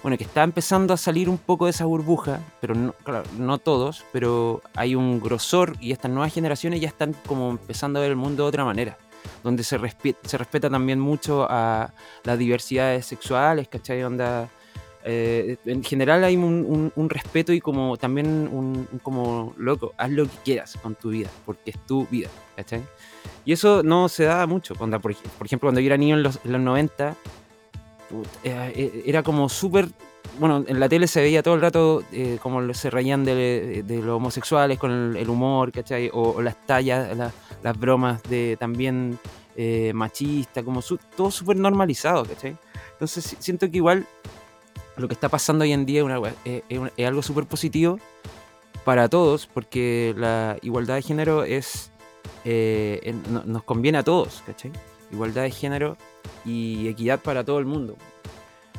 bueno, 0.04 0.18
que 0.18 0.26
está 0.26 0.44
empezando 0.44 0.94
a 0.94 0.98
salir 0.98 1.30
un 1.30 1.38
poco 1.38 1.66
de 1.66 1.72
esa 1.72 1.86
burbuja, 1.86 2.42
pero 2.60 2.76
no, 2.76 2.92
claro, 2.92 3.24
no 3.38 3.60
todos, 3.60 4.04
pero 4.12 4.62
hay 4.76 4.94
un 4.96 5.22
grosor 5.22 5.78
y 5.80 5.94
estas 5.94 6.12
nuevas 6.12 6.34
generaciones 6.34 6.82
ya 6.82 6.90
están 6.90 7.16
como 7.26 7.50
empezando 7.50 8.00
a 8.00 8.02
ver 8.02 8.12
el 8.12 8.18
mundo 8.18 8.44
de 8.44 8.50
otra 8.50 8.66
manera 8.66 8.98
donde 9.44 9.64
se, 9.64 9.78
respeta, 9.78 10.28
se 10.28 10.38
respeta 10.38 10.70
también 10.70 11.00
mucho 11.00 11.48
a 11.50 11.94
las 12.24 12.38
diversidades 12.38 13.06
sexuales, 13.06 13.68
¿cachai? 13.68 14.04
Onda, 14.04 14.50
eh, 15.04 15.58
en 15.66 15.84
general 15.84 16.24
hay 16.24 16.36
un, 16.38 16.92
respeto 17.10 17.54
y 17.54 17.60
como 17.60 17.98
también 17.98 18.50
un, 18.52 18.88
como 19.02 19.54
loco, 19.58 19.94
haz 19.98 20.12
lo 20.12 20.26
que 20.26 20.38
quieras 20.44 20.78
con 20.82 20.96
tu 20.96 21.10
vida, 21.10 21.30
porque 21.46 21.72
es 21.72 21.86
tu 21.86 22.06
vida, 22.08 22.30
¿cachai? 22.56 22.84
Y 23.46 23.54
eso 23.54 23.82
no 23.84 24.10
se 24.10 24.26
da 24.26 24.46
mucho. 24.46 24.76
Onda, 24.80 25.00
por, 25.00 25.12
ejemplo, 25.12 25.68
cuando 25.68 25.82
yo 25.82 25.88
era 25.88 25.98
niño 25.98 26.16
en 26.18 26.24
los, 26.24 26.46
90, 26.46 27.16
eh, 28.44 28.74
eh, 28.76 29.04
era 29.06 29.24
como 29.24 29.50
súper 29.50 29.90
bueno, 30.40 30.64
en 30.66 30.80
la 30.80 30.88
tele 30.88 31.08
se 31.08 31.22
veía 31.22 31.44
todo 31.44 31.56
el 31.56 31.62
rato 31.62 32.04
como 32.42 32.74
se 32.74 32.90
reían 32.90 33.26
de, 33.26 33.84
los 33.88 34.16
homosexuales 34.16 34.78
con 34.78 35.16
el, 35.18 35.30
humor, 35.30 35.72
¿cachai? 35.72 36.10
O, 36.14 36.42
las 36.42 36.56
tallas, 36.66 37.34
las 37.64 37.80
bromas 37.80 38.24
de 38.24 38.58
también 38.60 39.20
eh, 39.56 39.92
machista, 39.94 40.64
como 40.64 40.82
todo 41.16 41.32
súper 41.32 41.58
normalizado, 41.58 42.26
¿cachai? 42.26 42.58
Entonces 42.94 43.36
siento 43.40 43.70
que 43.70 43.78
igual 43.78 44.08
lo 44.98 45.08
que 45.08 45.14
está 45.14 45.30
pasando 45.30 45.64
hoy 45.64 45.74
en 45.74 45.86
día 45.86 46.04
es, 46.46 46.64
es, 46.70 47.08
algo 47.08 47.22
súper 47.22 47.46
positivo 47.46 48.00
para 48.84 49.10
todos, 49.10 49.48
porque 49.48 50.14
la 50.18 50.58
igualdad 50.62 50.96
de 50.96 51.02
género 51.02 51.44
es 51.44 51.92
eh, 52.46 53.16
nos 53.46 53.64
conviene 53.64 54.00
a 54.00 54.04
todos, 54.04 54.44
¿cachai? 54.46 54.72
Igualdad 55.12 55.44
de 55.44 55.52
género 55.52 55.98
y 56.46 56.88
equidad 56.88 57.20
para 57.20 57.44
todo 57.44 57.60
el 57.60 57.66
mundo. 57.66 57.98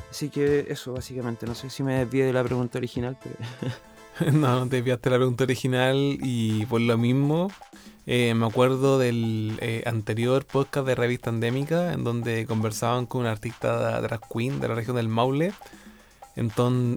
Así 0.09 0.29
que 0.29 0.67
eso, 0.69 0.93
básicamente. 0.93 1.45
No 1.45 1.55
sé 1.55 1.69
si 1.69 1.81
me 1.83 1.99
desvié 1.99 2.25
de 2.25 2.33
la 2.33 2.43
pregunta 2.43 2.77
original, 2.77 3.17
pero... 3.21 3.35
no, 4.33 4.59
no 4.59 4.69
te 4.69 4.77
desviaste 4.77 5.09
de 5.09 5.15
la 5.15 5.19
pregunta 5.19 5.43
original 5.43 6.17
y 6.21 6.65
por 6.67 6.81
lo 6.81 6.97
mismo 6.97 7.49
eh, 8.05 8.33
me 8.35 8.45
acuerdo 8.45 8.99
del 8.99 9.57
eh, 9.61 9.81
anterior 9.85 10.45
podcast 10.45 10.85
de 10.85 10.95
Revista 10.95 11.29
Endémica, 11.29 11.93
en 11.93 12.03
donde 12.03 12.45
conversaban 12.45 13.05
con 13.05 13.21
un 13.21 13.27
artista 13.27 14.01
drag 14.01 14.21
queen 14.27 14.59
de 14.59 14.67
la 14.67 14.75
región 14.75 14.97
del 14.97 15.07
Maule, 15.07 15.53
en, 16.35 16.51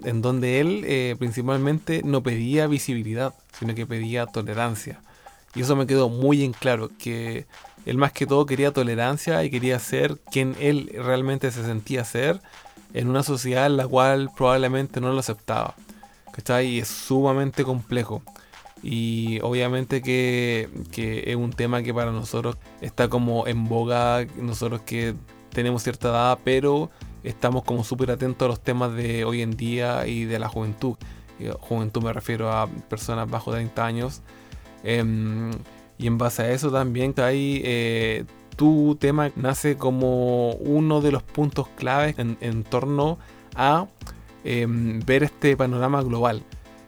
en 0.05 0.21
donde 0.21 0.59
él 0.59 0.83
eh, 0.85 1.15
principalmente 1.17 2.01
no 2.03 2.21
pedía 2.21 2.67
visibilidad, 2.67 3.33
sino 3.57 3.73
que 3.73 3.85
pedía 3.85 4.25
tolerancia. 4.25 4.99
Y 5.55 5.61
eso 5.61 5.75
me 5.75 5.87
quedó 5.87 6.09
muy 6.09 6.43
en 6.43 6.51
claro, 6.51 6.91
que 6.99 7.47
él 7.85 7.97
más 7.97 8.11
que 8.11 8.27
todo 8.27 8.45
quería 8.45 8.73
tolerancia 8.73 9.43
y 9.43 9.49
quería 9.49 9.79
ser 9.79 10.19
quien 10.31 10.55
él 10.59 10.91
realmente 10.93 11.51
se 11.51 11.63
sentía 11.63 12.03
ser 12.03 12.41
en 12.93 13.09
una 13.09 13.23
sociedad 13.23 13.65
en 13.65 13.77
la 13.77 13.87
cual 13.87 14.29
probablemente 14.35 14.99
no 14.99 15.13
lo 15.13 15.19
aceptaba. 15.19 15.73
¿Cachai? 16.37 16.67
Y 16.67 16.79
es 16.79 16.87
sumamente 16.87 17.63
complejo. 17.63 18.21
Y 18.81 19.39
obviamente 19.41 20.01
que, 20.01 20.69
es 20.95 21.35
un 21.35 21.51
tema 21.51 21.83
que 21.83 21.93
para 21.93 22.11
nosotros 22.11 22.57
está 22.79 23.09
como 23.09 23.47
en 23.47 23.65
boga, 23.67 24.25
nosotros 24.37 24.81
que 24.81 25.15
tenemos 25.51 25.83
cierta 25.83 26.09
edad, 26.09 26.39
pero 26.43 26.91
estamos 27.23 27.63
como 27.63 27.83
súper 27.83 28.11
atentos 28.11 28.45
a 28.45 28.49
los 28.49 28.61
temas 28.61 28.93
de 28.93 29.25
hoy 29.25 29.41
en 29.41 29.57
día 29.57 30.07
y 30.07 30.25
de 30.25 30.39
la 30.39 30.47
juventud. 30.47 30.95
Juventud 31.59 32.03
me 32.03 32.13
refiero 32.13 32.51
a 32.51 32.67
personas 32.67 33.29
bajo 33.29 33.51
30 33.51 33.85
años. 33.85 34.21
Em, 34.83 35.51
y 35.97 36.07
en 36.07 36.17
base 36.17 36.43
a 36.43 36.51
eso 36.51 36.71
también 36.71 37.15
ahí 37.17 37.61
eh, 37.65 38.25
tu 38.55 38.95
tema 38.99 39.31
nace 39.35 39.77
como 39.77 40.51
uno 40.51 41.01
de 41.01 41.11
los 41.11 41.23
puntos 41.23 41.67
claves 41.69 42.15
en, 42.17 42.63
torno 42.63 43.17
a 43.55 43.87
em, 44.47 45.01
ver 45.01 45.23
este 45.23 45.57
panorama 45.57 46.01
global. 46.01 46.43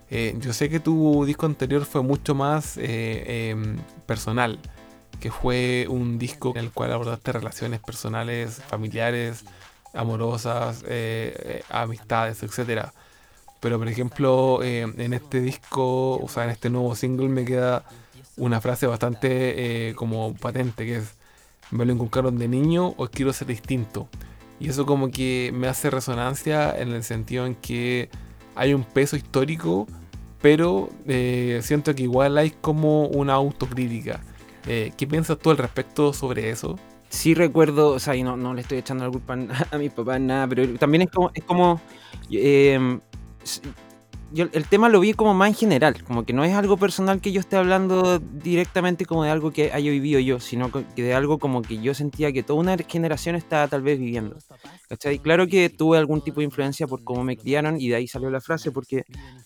Eh, 0.10 0.36
yo 0.40 0.54
sé 0.54 0.70
que 0.70 0.80
tu 0.80 1.26
disco 1.26 1.46
anterior 1.46 1.86
fue 1.86 2.02
mucho 2.02 2.34
más 2.34 2.78
eh, 2.78 3.50
em, 3.52 3.78
personal, 4.06 4.60
que 5.20 5.30
fue 5.30 5.86
un 5.90 6.18
disco 6.18 6.54
en 6.56 6.66
el 6.66 6.72
cual 6.72 6.94
abordaste 6.94 7.34
relaciones 7.34 7.80
personales, 7.80 8.62
familiares, 8.68 9.44
amorosas, 9.94 10.84
eh, 10.88 11.64
amistades, 11.70 12.42
etc. 12.44 12.88
Pero 13.60 13.78
por 13.78 13.88
ejemplo, 13.90 14.64
en 14.64 15.14
este 15.14 15.42
disco, 15.42 16.18
o 16.18 16.28
sea, 16.30 16.46
en 16.46 16.52
este 16.52 16.70
nuevo 16.70 16.96
single 16.96 17.28
me 17.28 17.44
queda 17.44 17.84
una 18.38 18.62
frase 18.62 18.88
bastante 18.88 19.94
como 19.98 20.34
patente, 20.36 20.86
que 20.86 20.98
es, 20.98 21.16
me 21.72 21.86
lo 21.86 21.92
inculcaron 21.92 22.38
de 22.40 22.48
niño 22.48 22.94
o 22.98 23.08
quiero 23.08 23.34
ser 23.34 23.48
distinto. 23.48 24.08
Y 24.60 24.70
eso 24.70 24.86
como 24.86 25.12
que 25.12 25.52
me 25.54 25.68
hace 25.68 25.90
resonancia 25.90 26.78
en 26.78 26.90
el 26.90 27.04
sentido 27.04 27.46
en 27.46 27.56
que 27.56 28.10
hay 28.56 28.74
un 28.74 28.84
peso 28.84 29.16
histórico 29.16 29.88
pero 30.42 30.90
eh, 31.06 31.60
siento 31.64 31.94
que 31.94 32.04
igual 32.04 32.38
hay 32.38 32.52
como 32.52 33.08
una 33.08 33.34
autocrítica. 33.34 34.22
Eh, 34.68 34.92
¿Qué 34.98 35.08
piensas 35.08 35.38
tú 35.38 35.52
al 35.52 35.58
respecto 35.58 36.14
sobre 36.14 36.50
eso? 36.50 36.78
Sí 37.10 37.34
recuerdo, 37.34 37.90
o 37.90 38.00
sea, 38.00 38.16
y 38.16 38.24
no, 38.24 38.38
no 38.38 38.54
le 38.54 38.62
estoy 38.62 38.78
echando 38.78 39.06
la 39.06 39.12
culpa 39.12 39.38
a, 39.72 39.78
mi 39.78 39.90
papá 39.90 40.20
nada, 40.20 40.48
pero 40.48 40.78
también 40.78 41.04
es 41.04 41.12
como, 41.12 41.32
es 41.34 41.44
como 41.44 41.82
eh, 42.32 43.00
yo 44.32 44.48
el 44.52 44.66
tema 44.68 44.90
lo 44.90 45.00
vi 45.00 45.14
como 45.14 45.34
más 45.34 45.50
en 45.50 45.56
general, 45.56 46.04
como 46.04 46.26
que 46.26 46.34
no 46.34 46.44
es 46.44 46.54
algo 46.54 46.78
personal 46.78 47.22
que 47.22 47.32
yo 47.32 47.40
esté 47.40 47.56
hablando 47.56 48.20
directamente 48.20 49.06
como 49.06 49.24
de 49.24 49.30
algo 49.30 49.52
que 49.52 49.72
haya 49.72 49.92
vivido 49.92 50.20
yo, 50.20 50.40
sino 50.40 50.72
que 50.72 51.02
de 51.02 51.14
algo 51.14 51.40
como 51.40 51.62
que 51.62 51.82
yo 51.82 51.94
sentía 51.94 52.32
que 52.32 52.44
toda 52.44 52.60
una 52.60 52.78
generación 52.78 53.36
estaba 53.36 53.68
tal 53.68 53.82
vez 53.82 54.00
viviendo. 54.00 54.38
¿Cachai? 54.88 55.20
Claro 55.20 55.48
que 55.48 55.70
tuve 55.70 55.98
algún 55.98 56.22
tipo 56.22 56.42
de 56.42 56.46
influencia 56.46 56.88
por 56.88 57.04
cómo 57.04 57.24
me 57.24 57.38
criaron 57.38 57.80
y 57.80 57.90
de 57.90 57.96
ahí 57.96 58.08
salió 58.08 58.30
la 58.30 58.42
frase, 58.42 58.72
porque 58.72 59.04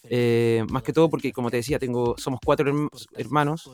eh, 0.09 0.63
más 0.69 0.83
que 0.83 0.93
todo 0.93 1.09
porque, 1.09 1.31
como 1.31 1.49
te 1.49 1.57
decía, 1.57 1.79
tengo, 1.79 2.15
somos 2.17 2.39
cuatro 2.43 2.89
hermanos 3.15 3.69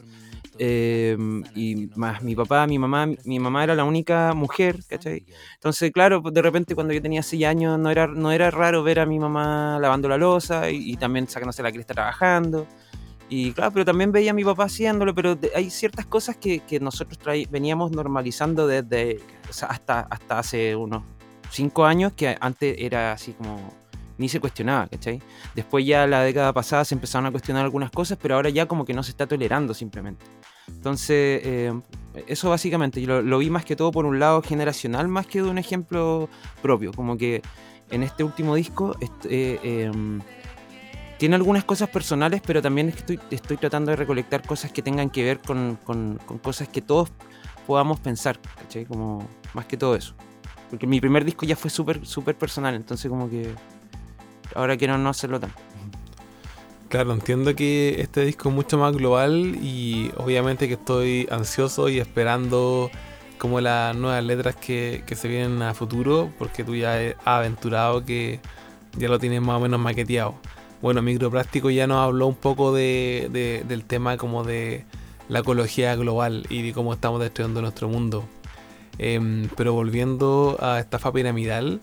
Em, 0.62 1.42
y 1.56 1.88
más 1.96 2.22
mi 2.22 2.36
papá, 2.36 2.68
mi 2.68 2.78
mamá, 2.78 3.08
mi 3.24 3.40
mamá 3.40 3.64
era 3.64 3.76
la 3.76 3.86
única 3.86 4.34
mujer, 4.34 4.84
¿cachai? 4.90 5.26
Entonces, 5.54 5.90
claro, 5.94 6.22
de 6.22 6.42
repente 6.42 6.76
cuando 6.76 6.94
yo 6.94 7.02
tenía 7.02 7.24
6 7.24 7.46
años 7.46 7.80
no 7.80 7.90
era, 7.90 8.08
no 8.08 8.30
era 8.34 8.52
raro 8.52 8.84
ver 8.84 9.00
a 9.00 9.06
mi 9.06 9.20
mamá 9.20 9.80
lavando 9.80 10.10
la 10.10 10.18
losa 10.18 10.70
y, 10.70 10.98
también 10.98 11.30
sacándose 11.30 11.64
la 11.64 11.72
cresta 11.72 11.94
trabajando. 11.94 12.68
Y 13.30 13.54
claro, 13.54 13.72
pero 13.72 13.86
también 13.86 14.12
veía 14.12 14.32
a 14.32 14.34
mi 14.34 14.44
papá 14.44 14.66
haciéndolo, 14.66 15.16
pero 15.16 15.38
hay 15.56 15.70
ciertas 15.70 16.06
cosas 16.06 16.36
que, 16.36 16.60
que 16.60 16.82
nosotros 16.82 17.18
veníamos 17.50 17.92
normalizando 17.92 18.68
desde 18.68 19.22
hasta, 19.62 20.02
hasta 20.02 20.40
hace 20.40 20.76
unos 20.76 21.04
cinco 21.52 21.86
años 21.86 22.12
que 22.14 22.36
antes 22.42 22.76
era 22.80 23.14
así 23.14 23.32
como 23.32 23.74
ni 24.20 24.30
se 24.30 24.40
cuestionaba, 24.40 24.88
¿cachai? 24.88 25.22
Después 25.56 25.86
ya 25.86 26.06
la 26.06 26.22
década 26.22 26.54
pasada 26.54 26.86
se 26.86 26.94
empezaron 26.94 27.26
a 27.26 27.32
cuestionar 27.32 27.64
algunas 27.64 27.90
cosas, 27.90 28.18
pero 28.22 28.36
ahora 28.36 28.50
ya 28.50 28.68
como 28.68 28.86
que 28.86 28.94
no 28.94 29.02
se 29.02 29.12
está 29.12 29.26
tolerando 29.26 29.74
simplemente. 29.74 30.26
Entonces, 30.68 31.42
eh, 31.44 31.74
eso 32.28 32.50
básicamente, 32.50 33.02
yo 33.02 33.22
lo, 33.22 33.38
vi 33.38 33.50
más 33.50 33.64
que 33.64 33.78
todo 33.78 33.92
por 33.92 34.06
un 34.06 34.20
lado 34.20 34.42
generacional, 34.42 35.08
más 35.08 35.26
que 35.26 35.42
de 35.42 35.50
un 35.50 35.58
ejemplo 35.58 36.30
propio, 36.62 36.92
como 36.92 37.18
que 37.18 37.42
en 37.92 38.04
este 38.04 38.26
último 38.26 38.56
disco 38.56 38.96
eh, 39.30 39.60
em, 39.64 40.20
tiene 41.18 41.36
algunas 41.38 41.64
cosas 41.64 41.88
personales, 41.88 42.42
pero 42.46 42.62
también 42.62 42.90
estoy, 42.90 43.20
estoy 43.32 43.56
tratando 43.56 43.92
de 43.92 43.96
recolectar 43.96 44.46
cosas 44.46 44.72
que 44.72 44.82
tengan 44.82 45.10
que 45.10 45.24
ver 45.24 45.40
con, 45.40 45.80
cosas 46.44 46.68
que 46.68 46.82
todos 46.82 47.10
podamos 47.66 48.02
pensar, 48.02 48.38
¿cachai? 48.58 48.86
Como 48.86 49.26
más 49.54 49.66
que 49.66 49.78
todo 49.78 49.96
eso. 49.96 50.14
Porque 50.70 50.86
mi 50.86 51.00
primer 51.00 51.24
disco 51.24 51.46
ya 51.46 51.56
fue 51.56 51.70
súper, 51.70 52.06
súper 52.06 52.38
personal, 52.38 52.76
entonces 52.76 53.10
como 53.10 53.30
que 53.30 53.56
ahora 54.56 54.78
quiero 54.78 54.98
no 54.98 55.10
hacerlo 55.10 55.40
tanto. 55.40 55.58
Claro, 56.90 57.14
entiendo 57.14 57.56
que 57.56 58.02
este 58.02 58.26
disco 58.26 58.50
es 58.50 58.56
mucho 58.56 58.80
más 58.80 58.96
global 58.96 59.58
y 59.62 60.12
obviamente 60.18 60.68
que 60.68 60.74
estoy 60.74 61.28
ansioso 61.30 61.88
y 61.88 62.00
esperando 62.00 62.90
como 63.38 63.62
las 63.62 63.96
nuevas 63.96 64.24
letras 64.24 64.56
que, 64.56 65.04
se 65.08 65.28
vienen 65.28 65.62
a 65.62 65.76
futuro, 65.76 66.32
porque 66.40 66.64
tú 66.64 66.76
ya 66.76 66.96
has 66.96 67.16
aventurado 67.26 68.04
que 68.06 68.40
ya 68.98 69.08
lo 69.08 69.20
tienes 69.20 69.42
más 69.42 69.58
o 69.58 69.60
menos 69.60 69.80
maqueteado. 69.80 70.34
Bueno, 70.82 71.02
Microplástico 71.02 71.70
ya 71.70 71.86
nos 71.86 71.98
habló 71.98 72.26
un 72.26 72.36
poco 72.36 72.74
de, 72.74 73.64
del 73.68 73.86
tema 73.86 74.18
como 74.18 74.44
de 74.44 74.86
la 75.28 75.40
ecología 75.40 75.96
global 75.96 76.48
y 76.50 76.64
de 76.64 76.74
cómo 76.74 76.94
estamos 76.94 77.22
destruyendo 77.22 77.62
nuestro 77.62 77.88
mundo. 77.88 78.26
Em, 78.98 79.48
pero 79.56 79.74
volviendo 79.74 80.58
a 80.60 80.80
estafa 80.80 81.12
piramidal, 81.14 81.82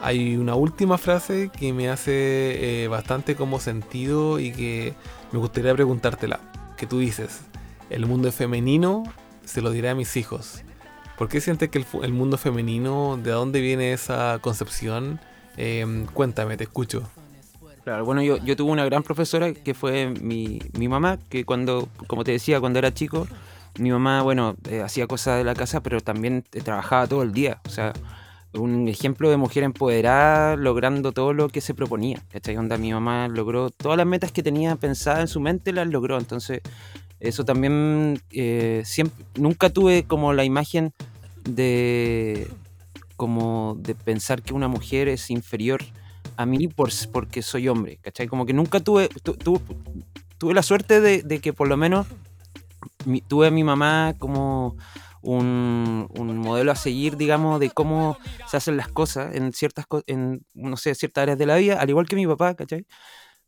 hay 0.00 0.36
una 0.36 0.54
última 0.54 0.98
frase 0.98 1.50
que 1.50 1.72
me 1.72 1.88
hace 1.90 2.84
eh, 2.84 2.88
bastante 2.88 3.36
como 3.36 3.60
sentido 3.60 4.40
y 4.40 4.52
que 4.52 4.94
me 5.32 5.38
gustaría 5.38 5.74
preguntártela. 5.74 6.40
Que 6.76 6.86
tú 6.86 6.98
dices, 6.98 7.40
el 7.90 8.06
mundo 8.06 8.32
femenino 8.32 9.04
se 9.44 9.60
lo 9.60 9.70
diré 9.70 9.90
a 9.90 9.94
mis 9.94 10.16
hijos. 10.16 10.62
¿Por 11.18 11.28
qué 11.28 11.42
sientes 11.42 11.68
que 11.68 11.84
el, 12.02 12.12
mundo 12.14 12.38
femenino, 12.38 13.18
de 13.22 13.30
dónde 13.32 13.60
viene 13.60 13.92
esa 13.92 14.38
concepción? 14.40 15.20
Em, 15.58 16.06
cuéntame, 16.06 16.56
te 16.56 16.64
escucho. 16.64 17.02
Claro, 17.84 18.06
bueno, 18.06 18.22
yo, 18.22 18.38
yo 18.38 18.56
tuve 18.56 18.70
una 18.70 18.86
gran 18.86 19.02
profesora 19.02 19.52
que 19.52 19.74
fue 19.74 20.14
mi, 20.20 20.60
mi, 20.78 20.88
mamá, 20.88 21.18
que 21.28 21.44
cuando, 21.44 21.88
como 22.06 22.24
te 22.24 22.32
decía, 22.32 22.60
cuando 22.60 22.78
era 22.78 22.94
chico, 22.94 23.26
mi 23.78 23.90
mamá, 23.90 24.22
bueno, 24.22 24.56
eh, 24.68 24.80
hacía 24.80 25.06
cosas 25.06 25.36
de 25.36 25.44
la 25.44 25.54
casa, 25.54 25.82
pero 25.82 26.00
también 26.00 26.44
eh, 26.52 26.60
trabajaba 26.62 27.06
todo 27.06 27.22
el 27.22 27.32
día. 27.32 27.60
O 27.66 27.70
sea, 27.70 27.92
un 28.54 28.88
ejemplo 28.88 29.30
de 29.30 29.36
mujer 29.36 29.62
empoderada 29.62 30.56
logrando 30.56 31.12
todo 31.12 31.32
lo 31.32 31.48
que 31.48 31.60
se 31.60 31.74
proponía. 31.74 32.22
¿Cachai? 32.30 32.56
Onda, 32.56 32.76
mi 32.78 32.92
mamá 32.92 33.28
logró 33.28 33.70
todas 33.70 33.96
las 33.96 34.06
metas 34.06 34.32
que 34.32 34.42
tenía 34.42 34.76
pensadas 34.76 35.20
en 35.20 35.28
su 35.28 35.40
mente, 35.40 35.72
las 35.72 35.88
logró. 35.88 36.18
Entonces, 36.18 36.60
eso 37.20 37.44
también 37.44 38.20
eh, 38.30 38.82
siempre, 38.84 39.24
nunca 39.34 39.70
tuve 39.70 40.04
como 40.04 40.32
la 40.32 40.44
imagen 40.44 40.92
de 41.44 42.48
como 43.16 43.76
de 43.78 43.94
pensar 43.94 44.40
que 44.40 44.54
una 44.54 44.66
mujer 44.66 45.06
es 45.08 45.30
inferior 45.30 45.82
a 46.38 46.46
mí 46.46 46.68
por, 46.68 46.90
porque 47.12 47.42
soy 47.42 47.68
hombre, 47.68 47.98
¿cachai? 48.00 48.26
Como 48.26 48.46
que 48.46 48.54
nunca 48.54 48.80
tuve, 48.80 49.10
tuve 50.38 50.54
la 50.54 50.62
suerte 50.62 51.02
de, 51.02 51.22
de, 51.22 51.38
que 51.40 51.52
por 51.52 51.68
lo 51.68 51.76
menos 51.76 52.06
tuve 53.28 53.48
a 53.48 53.50
mi 53.50 53.62
mamá 53.62 54.14
como 54.18 54.76
un, 55.22 56.08
modelo 56.38 56.72
a 56.72 56.76
seguir, 56.76 57.16
digamos, 57.16 57.60
de 57.60 57.70
cómo 57.70 58.18
se 58.48 58.56
hacen 58.56 58.76
las 58.76 58.88
cosas 58.88 59.34
en 59.34 59.52
ciertas, 59.52 59.86
en, 60.06 60.44
no 60.54 60.76
sé, 60.76 60.94
ciertas 60.94 61.22
áreas 61.22 61.38
de 61.38 61.46
la 61.46 61.56
vida, 61.56 61.80
al 61.80 61.90
igual 61.90 62.06
que 62.06 62.16
mi 62.16 62.26
papá, 62.26 62.54
¿cachai? 62.54 62.86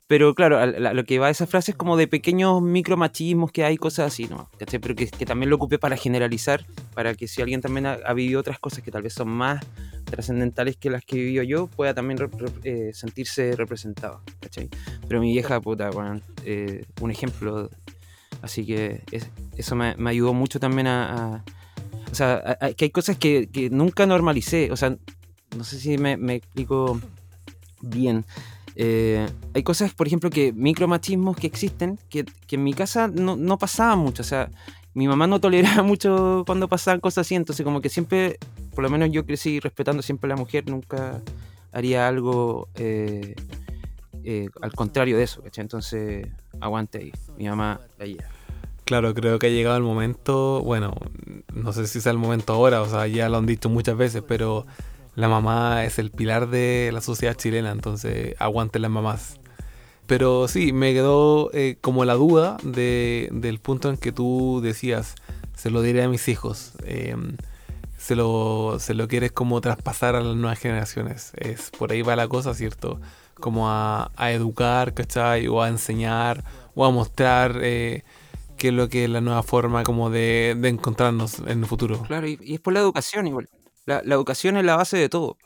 Pero 0.07 0.35
claro, 0.35 0.67
lo 0.67 1.05
que 1.05 1.19
va 1.19 1.29
a 1.29 1.31
esa 1.31 1.47
frase 1.47 1.71
es 1.71 1.77
como 1.77 1.97
de 1.97 2.07
pequeños 2.07 2.61
micromachismos 2.61 3.51
que 3.51 3.65
hay, 3.65 3.79
cosas 3.79 4.13
así, 4.13 4.27
¿no? 4.27 4.51
¿cachai? 4.59 4.79
Pero 4.79 4.95
que, 4.95 5.07
también 5.25 5.49
lo 5.49 5.57
ocupé 5.57 5.79
para 5.79 5.97
generalizar, 5.97 6.67
para 6.93 7.15
que 7.15 7.27
si 7.29 7.41
alguien 7.41 7.63
también 7.63 7.87
ha, 7.87 8.13
vivido 8.13 8.41
otras 8.41 8.59
cosas 8.59 8.83
que 8.83 8.91
tal 8.91 9.03
vez 9.03 9.15
son 9.15 9.29
más 9.29 9.65
trascendentales 10.05 10.77
que 10.77 10.91
las 10.91 11.03
que 11.05 11.17
vivido 11.17 11.43
yo, 11.45 11.67
pueda 11.67 11.95
también 11.95 12.19
eh, 12.65 12.91
sentirse 12.93 13.57
representado, 13.57 14.21
¿cachai? 14.41 14.69
Pero 15.09 15.21
mi 15.21 15.33
vieja, 15.33 15.59
puta, 15.63 15.89
bueno, 15.91 16.21
eh, 16.45 16.85
un 17.01 17.11
ejemplo. 17.11 17.71
Así 18.43 18.67
que 18.67 19.03
eso 19.57 19.77
me, 19.77 19.95
ayudó 20.11 20.35
mucho 20.35 20.61
también 20.61 20.89
a 20.89 21.43
o 22.13 22.15
sea, 22.15 22.59
que 22.77 22.85
hay 22.85 22.91
cosas 22.91 23.17
que, 23.17 23.49
nunca 23.73 24.05
normalicé. 24.07 24.71
O 24.71 24.77
sea, 24.77 24.97
no 25.57 25.65
sé 25.65 25.81
si 25.81 25.97
me, 25.97 26.13
explico 26.35 27.01
bien. 27.81 28.27
Eh, 28.77 29.27
hay 29.55 29.63
cosas, 29.63 29.95
por 29.95 30.07
ejemplo, 30.07 30.29
que 30.29 30.53
micromachismos 30.53 31.37
que 31.37 31.47
existen, 31.47 31.99
que, 32.11 32.27
en 32.51 32.63
mi 32.63 32.75
casa 32.75 33.09
no, 33.09 33.37
no 33.37 33.59
pasaban 33.59 33.99
mucho. 33.99 34.21
O 34.23 34.27
sea, 34.27 34.51
mi 34.93 35.09
mamá 35.09 35.27
no 35.27 35.41
toleraba 35.41 35.83
mucho 35.83 36.45
cuando 36.47 36.69
pasaban 36.69 37.01
cosas 37.01 37.27
así, 37.27 37.35
entonces 37.35 37.65
como 37.65 37.81
que 37.81 37.89
siempre, 37.89 38.39
por 38.75 38.85
lo 38.85 38.91
menos 38.91 39.11
yo 39.11 39.25
crecí 39.25 39.59
respetando 39.59 40.03
siempre 40.03 40.29
a 40.29 40.37
la 40.37 40.41
mujer, 40.41 40.69
nunca 40.69 41.23
haría 41.73 42.07
algo 42.07 42.69
eh, 42.75 43.35
eh, 44.23 44.49
al 44.61 44.73
contrario 44.73 45.17
de 45.17 45.25
eso, 45.25 45.43
¿cachai? 45.43 45.63
Entonces, 45.63 46.29
aguante 46.61 46.99
ahí, 46.99 47.13
mi 47.39 47.49
mamá 47.49 47.81
ahí. 47.99 48.19
Claro, 48.93 49.15
creo 49.15 49.39
que 49.39 49.47
ha 49.47 49.49
llegado 49.49 49.79
el 49.79 49.83
momento, 49.83 50.61
bueno, 50.61 50.93
no 51.55 51.73
sé 51.73 51.87
si 51.87 52.03
sea 52.03 52.13
el 52.13 52.19
momento 52.19 52.53
ahora, 52.53 52.83
o 52.83 52.91
sea, 52.91 53.07
ya 53.07 53.31
lo 53.31 53.39
han 53.39 53.47
dicho 53.47 53.71
muchas 53.71 53.97
veces, 53.97 54.23
pero 54.29 54.67
la 55.15 55.31
mamá 55.31 55.87
es 55.87 55.99
el 55.99 56.11
pilar 56.11 56.51
de 56.51 56.91
la 56.93 57.01
sociedad 57.01 57.35
chilena, 57.35 57.71
entonces 57.71 58.35
aguante 58.39 58.79
las 58.79 58.91
mamás. 58.91 59.41
Pero 60.07 60.47
sí, 60.47 60.75
me 60.75 60.93
quedó 60.93 61.51
eh, 61.55 61.79
como 61.81 62.05
la 62.05 62.13
duda 62.13 62.59
de, 62.65 63.31
del 63.33 63.61
punto 63.61 63.89
en 63.89 63.97
que 63.97 64.13
tú 64.13 64.61
decías, 64.63 65.15
se 65.57 65.71
lo 65.71 65.81
diré 65.81 66.03
a 66.03 66.09
mis 66.11 66.29
hijos, 66.29 66.73
em, 66.85 67.39
se, 67.97 68.15
lo, 68.15 68.77
se 68.79 68.93
lo 68.93 69.09
quieres 69.09 69.33
como 69.33 69.63
traspasar 69.63 70.17
a 70.17 70.21
las 70.21 70.37
nuevas 70.37 70.59
generaciones. 70.59 71.33
Es, 71.39 71.71
por 71.71 71.93
ahí 71.93 72.03
va 72.03 72.15
la 72.15 72.29
cosa, 72.29 72.53
¿cierto? 72.53 73.01
Como 73.41 73.71
a, 73.71 74.11
a 74.17 74.33
educar, 74.33 74.93
¿cachai? 74.93 75.49
O 75.49 75.63
a 75.63 75.71
enseñar, 75.71 76.45
o 76.75 76.85
a 76.85 76.91
mostrar... 76.91 77.59
Eh, 77.63 78.05
qué 78.63 78.69
es 78.69 78.75
lo 78.75 78.89
que 78.89 79.03
es 79.03 79.11
la 79.11 79.21
nueva 79.21 79.43
forma 79.43 79.83
como 79.83 80.09
de, 80.09 80.53
encontrarnos 80.63 81.41
en 81.41 81.59
el 81.59 81.67
futuro. 81.67 82.01
Claro, 82.05 82.29
y, 82.29 82.39
es 82.47 82.61
por 82.61 82.73
la 82.73 82.79
educación 82.79 83.27
igual. 83.27 83.49
La, 83.87 83.99
educación 83.99 84.57
es 84.57 84.65
la 84.65 84.77
base 84.77 84.97
de 84.97 85.09
todo. 85.09 85.37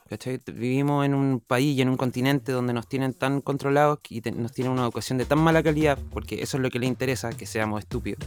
Vivimos 0.52 1.06
en 1.06 1.14
un 1.14 1.40
país 1.40 1.78
y 1.78 1.80
en 1.80 1.88
un 1.88 1.96
continente 1.96 2.52
donde 2.52 2.74
nos 2.74 2.86
tienen 2.86 3.14
tan 3.14 3.40
controlados 3.40 4.00
y 4.10 4.20
nos 4.32 4.52
tienen 4.52 4.70
una 4.70 4.82
educación 4.82 5.16
de 5.16 5.24
tan 5.24 5.38
mala 5.38 5.62
calidad, 5.62 5.98
porque 6.10 6.42
eso 6.42 6.58
es 6.58 6.62
lo 6.62 6.68
que 6.68 6.78
les 6.78 6.90
interesa, 6.90 7.30
que 7.30 7.46
seamos 7.46 7.80
estúpidos. 7.80 8.22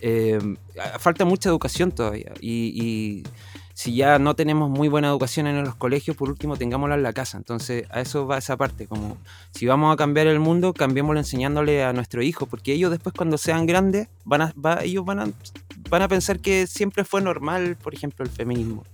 Eh, 0.00 0.38
falta 1.00 1.24
mucha 1.24 1.48
educación 1.48 1.90
todavía. 1.90 2.32
y 2.40 3.24
si 3.80 3.94
ya 3.94 4.18
no 4.18 4.36
tenemos 4.36 4.68
muy 4.68 4.88
buena 4.88 5.08
educación 5.08 5.46
en 5.46 5.64
los 5.64 5.74
colegios, 5.74 6.14
por 6.14 6.28
último 6.28 6.54
tengámosla 6.54 6.96
en 6.96 7.02
la 7.02 7.14
casa. 7.14 7.38
Entonces, 7.38 7.86
a 7.88 8.02
eso 8.02 8.26
va 8.26 8.36
esa 8.36 8.58
parte, 8.58 8.86
como 8.86 9.16
si 9.52 9.64
vamos 9.64 9.90
a 9.90 9.96
cambiar 9.96 10.26
el 10.26 10.38
mundo, 10.38 10.74
cambiémoslo 10.74 11.18
enseñándole 11.18 11.82
a 11.82 11.94
nuestro 11.94 12.22
hijo, 12.22 12.44
porque 12.44 12.74
ellos 12.74 12.90
después 12.90 13.14
cuando 13.16 13.38
sean 13.38 13.64
grandes, 13.64 14.08
van 14.26 14.42
a, 14.42 14.52
ellos 14.82 15.06
van 15.06 15.20
a, 15.20 15.30
van 15.88 16.02
a 16.02 16.08
pensar 16.08 16.40
que 16.40 16.66
siempre 16.66 17.04
fue 17.04 17.22
normal, 17.22 17.78
por 17.82 17.94
ejemplo, 17.94 18.22
el 18.22 18.30
feminismo. 18.30 18.84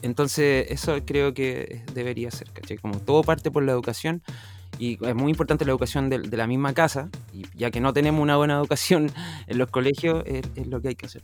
Entonces, 0.00 0.68
eso 0.70 0.98
creo 1.04 1.34
que 1.34 1.84
debería 1.92 2.30
ser, 2.30 2.50
¿cachai? 2.50 2.78
Como 2.78 2.98
todo 3.00 3.22
parte 3.22 3.50
por 3.50 3.64
la 3.64 3.72
educación 3.72 4.22
y 4.78 4.96
es 5.06 5.14
muy 5.14 5.30
importante 5.30 5.66
la 5.66 5.72
educación 5.72 6.08
de, 6.08 6.20
la 6.20 6.46
misma 6.46 6.72
casa, 6.72 7.10
y 7.34 7.44
ya 7.54 7.70
que 7.70 7.80
no 7.80 7.92
tenemos 7.92 8.22
una 8.22 8.38
buena 8.38 8.54
educación 8.54 9.12
en 9.46 9.58
los 9.58 9.68
colegios, 9.68 10.24
es 10.24 10.66
lo 10.68 10.80
que 10.80 10.88
hay 10.88 10.94
que 10.94 11.04
hacer. 11.04 11.20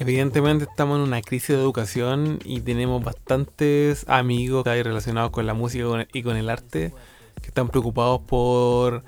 Evidentemente 0.00 0.64
estamos 0.64 0.96
en 0.96 1.02
una 1.02 1.20
crisis 1.20 1.50
de 1.50 1.56
educación 1.56 2.38
y 2.42 2.62
tenemos 2.62 3.04
bastantes 3.04 4.08
amigos 4.08 4.64
que 4.64 4.70
hay 4.70 4.82
relacionados 4.82 5.30
con 5.30 5.44
la 5.44 5.52
música 5.52 6.08
y 6.14 6.22
con 6.22 6.38
el 6.38 6.48
arte 6.48 6.94
que 7.42 7.48
están 7.48 7.68
preocupados 7.68 8.22
por 8.22 9.04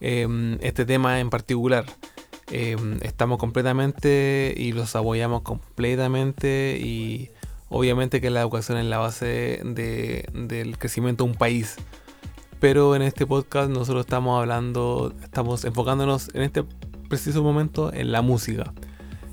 em, 0.00 0.56
este 0.60 0.84
tema 0.84 1.18
en 1.18 1.30
particular. 1.30 1.84
Em, 2.52 2.96
estamos 3.02 3.38
completamente 3.38 4.54
y 4.56 4.70
los 4.70 4.94
apoyamos 4.94 5.42
completamente 5.42 6.78
y 6.80 7.30
obviamente 7.68 8.20
que 8.20 8.30
la 8.30 8.42
educación 8.42 8.78
es 8.78 8.86
la 8.86 8.98
base 8.98 9.60
del 9.64 10.78
crecimiento 10.78 11.24
de 11.24 11.30
un 11.30 11.36
país. 11.36 11.74
Pero 12.60 12.94
en 12.94 13.02
este 13.02 13.26
podcast 13.26 13.68
nosotros 13.68 14.06
estamos 14.06 14.38
hablando, 14.38 15.12
estamos 15.24 15.64
enfocándonos 15.64 16.32
en 16.34 16.42
este 16.42 16.62
preciso 17.08 17.42
momento 17.42 17.92
en 17.92 18.12
la 18.12 18.22
música. 18.22 18.72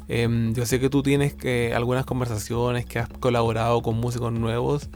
Em, 0.08 0.54
yo 0.54 0.66
sé 0.66 0.80
que 0.80 0.90
tú 0.90 1.04
tienes 1.04 1.34
que, 1.34 1.74
algunas 1.74 2.06
conversaciones, 2.06 2.86
que 2.86 3.00
has 3.00 3.10
colaborado 3.10 3.82
con 3.82 3.98
músicos 3.98 4.32
nuevos. 4.32 4.90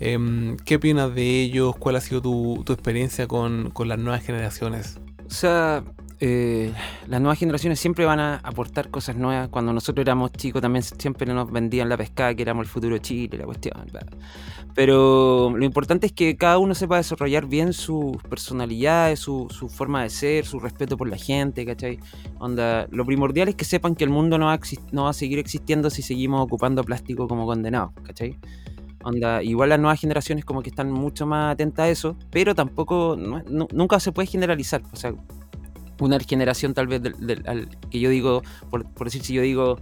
Em, 0.00 0.56
¿Qué 0.58 0.76
opinas 0.76 1.14
de 1.14 1.42
ellos? 1.42 1.74
¿Cuál 1.76 1.96
ha 1.96 2.00
sido 2.00 2.22
tu, 2.22 2.64
experiencia 2.68 3.26
con, 3.26 3.72
las 3.86 3.98
nuevas 3.98 4.22
generaciones? 4.22 4.98
O 5.26 5.30
sea, 5.30 5.84
eh, 6.18 6.72
las 7.08 7.20
nuevas 7.20 7.38
generaciones 7.38 7.78
siempre 7.78 8.06
van 8.06 8.20
a 8.20 8.36
aportar 8.36 8.90
cosas 8.90 9.16
nuevas. 9.16 9.48
Cuando 9.48 9.72
nosotros 9.72 10.02
éramos 10.02 10.32
chicos 10.32 10.62
también 10.62 10.82
siempre 10.82 11.32
nos 11.32 11.50
vendían 11.50 11.88
la 11.88 11.96
pescada, 11.96 12.34
que 12.34 12.42
éramos 12.42 12.64
el 12.64 12.70
futuro 12.70 12.96
Chile, 12.98 13.36
la 13.36 13.44
cuestión. 13.44 13.74
Pero 14.74 15.54
lo 15.56 15.64
importante 15.64 16.06
es 16.06 16.12
que 16.12 16.36
cada 16.36 16.58
uno 16.58 16.74
sepa 16.74 16.96
desarrollar 16.96 17.46
bien 17.46 17.72
sus 17.72 18.16
personalidades, 18.28 19.20
su, 19.20 19.46
su 19.50 19.68
forma 19.68 20.02
de 20.02 20.10
ser, 20.10 20.46
su 20.46 20.58
respeto 20.58 20.96
por 20.96 21.08
la 21.08 21.16
gente, 21.16 21.66
¿cachai? 21.66 21.98
Onda, 22.38 22.86
lo 22.90 23.04
primordial 23.04 23.48
es 23.48 23.54
que 23.54 23.64
sepan 23.64 23.94
que 23.94 24.04
el 24.04 24.10
mundo 24.10 24.38
no 24.38 24.46
va, 24.46 24.54
a 24.54 24.60
no 24.92 25.04
va 25.04 25.10
a 25.10 25.14
seguir 25.14 25.38
existiendo 25.38 25.90
si 25.90 26.02
seguimos 26.02 26.42
ocupando 26.42 26.82
plástico 26.84 27.28
como 27.28 27.46
condenados, 27.46 27.92
¿cachai? 28.02 28.38
Onda, 29.02 29.42
igual 29.42 29.68
las 29.68 29.78
nuevas 29.78 30.00
generaciones 30.00 30.44
como 30.44 30.62
que 30.62 30.70
están 30.70 30.90
mucho 30.90 31.26
más 31.26 31.52
atentas 31.52 31.84
a 31.84 31.88
eso, 31.88 32.16
pero 32.30 32.54
tampoco, 32.54 33.16
nunca 33.16 34.00
se 34.00 34.10
puede 34.10 34.26
generalizar. 34.26 34.82
O 34.92 34.96
sea, 34.96 35.14
una 36.00 36.18
generación 36.20 36.74
tal 36.74 36.86
vez 36.86 37.02
del, 37.02 37.68
que 37.90 38.00
yo 38.00 38.10
digo, 38.10 38.42
por, 38.70 38.86
decir 39.04 39.22
si 39.22 39.34
yo 39.34 39.42
digo, 39.42 39.78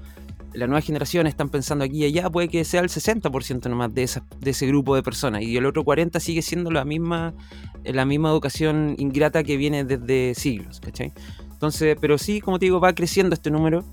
la 0.53 0.67
nueva 0.67 0.81
generación 0.81 1.27
están 1.27 1.49
pensando 1.49 1.85
aquí 1.85 1.99
y 1.99 2.05
allá, 2.05 2.31
puede 2.31 2.49
que 2.49 2.65
sea 2.65 2.81
el 2.81 2.89
60% 2.89 3.69
nomás 3.69 3.93
de, 3.95 4.05
esa, 4.05 4.25
de 4.41 4.51
ese 4.51 4.67
grupo 4.67 4.95
de 4.95 5.03
personas 5.03 5.43
y 5.43 5.57
el 5.57 5.67
otro 5.67 5.85
40% 5.85 6.21
sigue 6.21 6.43
siendo 6.43 6.71
la 6.71 6.85
misma, 6.85 7.35
la 7.85 8.05
misma 8.05 8.31
educación 8.31 8.95
ingrata 8.99 9.43
que 9.43 9.57
viene 9.57 9.85
desde 9.85 10.35
siglos, 10.35 10.81
¿cachai? 10.81 11.13
Entonces, 11.51 11.97
pero 12.01 12.19
sí, 12.19 12.41
como 12.41 12.59
te 12.59 12.67
digo, 12.67 12.81
va 12.81 12.95
creciendo 12.95 13.35
este 13.35 13.51
número 13.51 13.85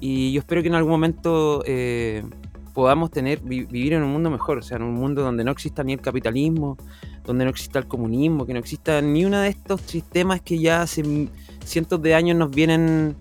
y 0.00 0.32
yo 0.32 0.40
espero 0.40 0.62
que 0.62 0.68
en 0.68 0.74
algún 0.74 0.90
momento 0.90 1.62
eh, 1.66 2.24
podamos 2.74 3.10
tener, 3.10 3.40
vivir 3.40 3.92
en 3.92 4.02
un 4.02 4.12
mundo 4.12 4.30
mejor, 4.30 4.58
o 4.58 4.62
sea, 4.62 4.76
en 4.76 4.84
un 4.84 4.94
mundo 4.94 5.22
donde 5.22 5.44
no 5.44 5.50
exista 5.50 5.84
ni 5.84 5.92
el 5.92 6.00
capitalismo, 6.00 6.76
donde 7.24 7.44
no 7.44 7.50
exista 7.50 7.78
el 7.78 7.86
comunismo, 7.86 8.46
que 8.46 8.52
no 8.52 8.58
exista 8.58 9.00
ni 9.00 9.24
uno 9.24 9.38
de 9.38 9.48
estos 9.48 9.80
sistemas 9.82 10.40
que 10.40 10.58
ya 10.58 10.82
hace 10.82 11.02
cientos 11.64 12.00
de 12.02 12.14
años 12.14 12.36
nos 12.36 12.50
vienen 12.50 13.16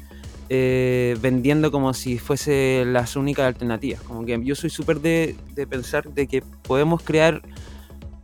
eh, 0.49 1.15
vendiendo 1.21 1.71
como 1.71 1.93
si 1.93 2.17
fuese 2.17 2.83
las 2.87 3.15
únicas 3.15 3.45
alternativas. 3.45 4.01
Como 4.01 4.25
que 4.25 4.39
yo 4.43 4.55
soy 4.55 4.71
súper 4.71 4.99
de, 4.99 5.35
pensar 5.69 6.09
de 6.09 6.27
que 6.27 6.41
podemos 6.63 7.03
crear 7.03 7.41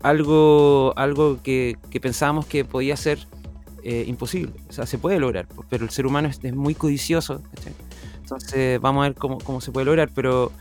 algo, 0.01 0.93
algo 0.95 1.41
que, 1.43 1.77
pensábamos 2.01 2.47
que 2.47 2.65
podía 2.65 2.97
ser 2.97 3.19
eh, 3.83 4.05
imposible. 4.07 4.53
O 4.69 4.73
sea, 4.73 4.87
se 4.87 4.97
puede 4.97 5.19
lograr, 5.19 5.47
pero 5.69 5.83
el 5.83 5.91
ser 5.91 6.07
humano 6.07 6.27
es, 6.27 6.41
muy 6.53 6.73
codicioso. 6.73 7.43
Entonces 8.21 8.81
vamos 8.81 9.03
a 9.03 9.09
ver 9.09 9.15
cómo, 9.15 9.37
cómo 9.37 9.61
se 9.61 9.71
puede 9.71 9.85
lograr, 9.85 10.09
pero 10.15 10.51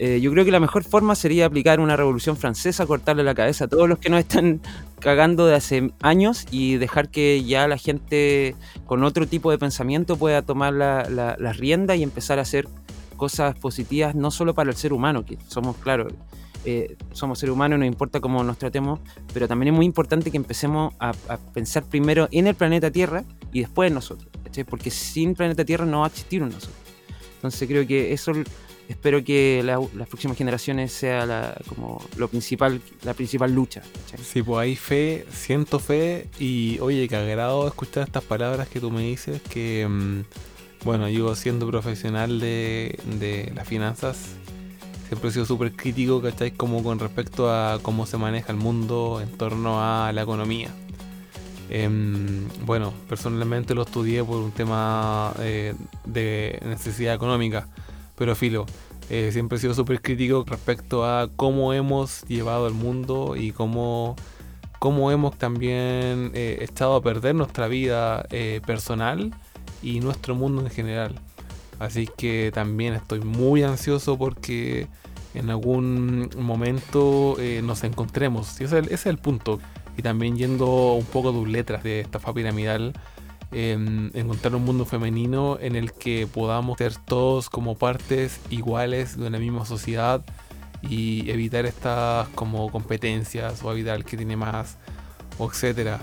eh, 0.00 0.20
yo 0.20 0.30
creo 0.30 0.44
que 0.44 0.52
la 0.52 0.60
mejor 0.60 0.84
forma 0.84 1.16
sería 1.16 1.46
aplicar 1.46 1.80
una 1.80 1.96
revolución 1.96 2.36
francesa, 2.36 2.86
cortarle 2.86 3.24
la 3.24 3.34
cabeza 3.34 3.64
a 3.64 3.68
todos 3.68 3.88
los 3.88 3.98
que 3.98 4.10
nos 4.10 4.20
están 4.20 4.60
cagando 5.00 5.46
de 5.46 5.56
hace 5.56 5.90
años 6.00 6.46
y 6.52 6.76
dejar 6.76 7.08
que 7.08 7.42
ya 7.42 7.66
la 7.66 7.78
gente 7.78 8.54
con 8.86 9.02
otro 9.02 9.26
tipo 9.26 9.50
de 9.50 9.58
pensamiento 9.58 10.16
pueda 10.16 10.42
tomar 10.42 10.72
las 10.72 11.10
la, 11.10 11.52
riendas 11.52 11.98
y 11.98 12.04
empezar 12.04 12.38
a 12.38 12.42
hacer 12.42 12.68
cosas 13.16 13.58
positivas, 13.58 14.14
no 14.14 14.30
solo 14.30 14.54
para 14.54 14.70
el 14.70 14.76
ser 14.76 14.92
humano, 14.92 15.24
que 15.24 15.36
somos, 15.48 15.76
claro, 15.78 16.06
eh, 16.64 16.96
somos 17.10 17.40
seres 17.40 17.52
humanos, 17.52 17.80
no 17.80 17.84
importa 17.84 18.20
cómo 18.20 18.44
nos 18.44 18.56
tratemos, 18.56 19.00
pero 19.34 19.48
también 19.48 19.74
es 19.74 19.76
muy 19.76 19.86
importante 19.86 20.30
que 20.30 20.36
empecemos 20.36 20.94
a, 21.00 21.12
pensar 21.52 21.82
primero 21.82 22.28
en 22.30 22.46
el 22.46 22.54
planeta 22.54 22.92
Tierra 22.92 23.24
y 23.52 23.60
después 23.60 23.88
en 23.88 23.94
nosotros, 23.94 24.30
porque 24.68 24.90
sin 24.92 25.34
planeta 25.34 25.64
Tierra 25.64 25.86
no 25.86 26.00
va 26.00 26.06
a 26.06 26.08
existir 26.08 26.40
un 26.40 26.50
nosotros. 26.50 26.76
Entonces 27.36 27.68
creo 27.68 27.86
que 27.86 28.12
eso 28.12 28.32
espero 28.88 29.22
que 29.22 29.62
las 29.62 30.08
próximas 30.08 30.36
generaciones 30.36 30.92
sea 30.92 31.26
la, 31.26 31.56
como 31.68 32.02
lo 32.16 32.28
principal, 32.28 32.80
la 33.02 33.14
principal 33.14 33.54
lucha. 33.54 33.82
Sí, 34.22 34.42
pues 34.42 34.60
hay 34.60 34.76
fe, 34.76 35.26
siento 35.30 35.78
fe 35.78 36.28
y 36.38 36.78
oye, 36.80 37.06
que 37.06 37.16
agrado 37.16 37.68
escuchar 37.68 38.04
estas 38.04 38.24
palabras 38.24 38.68
que 38.68 38.80
tú 38.80 38.90
me 38.90 39.02
dices, 39.02 39.42
que 39.42 39.86
mm, 39.88 40.20
bueno, 40.84 41.08
yo 41.08 41.34
siendo 41.34 41.66
profesional 41.68 42.40
de, 42.40 42.98
de 43.18 43.52
las 43.54 43.68
finanzas, 43.68 44.36
siempre 45.06 45.28
he 45.28 45.32
sido 45.32 45.44
súper 45.44 45.72
crítico, 45.72 46.22
¿cachai? 46.22 46.52
Como 46.52 46.82
con 46.82 46.98
respecto 46.98 47.52
a 47.52 47.78
cómo 47.82 48.06
se 48.06 48.16
maneja 48.16 48.52
el 48.52 48.58
mundo 48.58 49.20
en 49.22 49.30
torno 49.36 49.82
a 49.82 50.10
la 50.12 50.22
economía. 50.22 50.70
Em, 51.70 52.48
bueno, 52.64 52.94
personalmente 53.06 53.74
lo 53.74 53.82
estudié 53.82 54.24
por 54.24 54.38
un 54.38 54.52
tema 54.52 55.34
eh, 55.40 55.74
de 56.06 56.58
necesidad 56.64 57.14
económica 57.14 57.68
pero 58.18 58.34
filo, 58.34 58.66
eh, 59.10 59.30
siempre 59.32 59.56
he 59.56 59.60
sido 59.60 59.74
súper 59.74 60.02
crítico 60.02 60.44
respecto 60.46 61.06
a 61.06 61.28
cómo 61.36 61.72
hemos 61.72 62.24
llevado 62.24 62.66
el 62.66 62.74
mundo 62.74 63.36
y 63.36 63.52
cómo, 63.52 64.16
cómo 64.80 65.10
hemos 65.12 65.38
también 65.38 66.32
eh, 66.34 66.58
echado 66.60 66.96
a 66.96 67.02
perder 67.02 67.34
nuestra 67.36 67.68
vida 67.68 68.26
eh, 68.30 68.60
personal 68.66 69.32
y 69.82 70.00
nuestro 70.00 70.34
mundo 70.34 70.62
en 70.62 70.70
general. 70.70 71.14
Así 71.78 72.08
que 72.16 72.50
también 72.52 72.94
estoy 72.94 73.20
muy 73.20 73.62
ansioso 73.62 74.18
porque 74.18 74.88
en 75.34 75.48
algún 75.48 76.28
momento 76.36 77.36
nos 77.62 77.84
encontremos. 77.84 78.60
Y 78.60 78.64
ese, 78.64 78.80
ese, 78.80 78.94
es 78.94 79.06
el 79.06 79.18
punto. 79.18 79.60
Y 79.96 80.02
también 80.02 80.36
yendo 80.36 80.94
un 80.94 81.04
poco 81.04 81.30
de 81.30 81.48
letras 81.48 81.84
de 81.84 82.00
estafa 82.00 82.34
piramidal 82.34 82.94
encontrar 83.50 84.54
un 84.54 84.64
mundo 84.64 84.84
femenino 84.84 85.58
en 85.60 85.74
el 85.74 85.92
que 85.92 86.26
podamos 86.26 86.76
ser 86.78 86.96
todos 86.96 87.48
como 87.48 87.76
partes 87.76 88.40
iguales 88.50 89.16
de 89.16 89.26
una 89.26 89.38
misma 89.38 89.64
sociedad 89.64 90.22
y 90.82 91.30
evitar 91.30 91.66
estas 91.66 92.28
como 92.28 92.70
competencias 92.70 93.62
o 93.62 93.72
evitar 93.72 93.96
el 93.96 94.04
que 94.04 94.16
tiene 94.16 94.36
más 94.36 94.76
o 95.38 95.50
etcétera. 95.50 96.00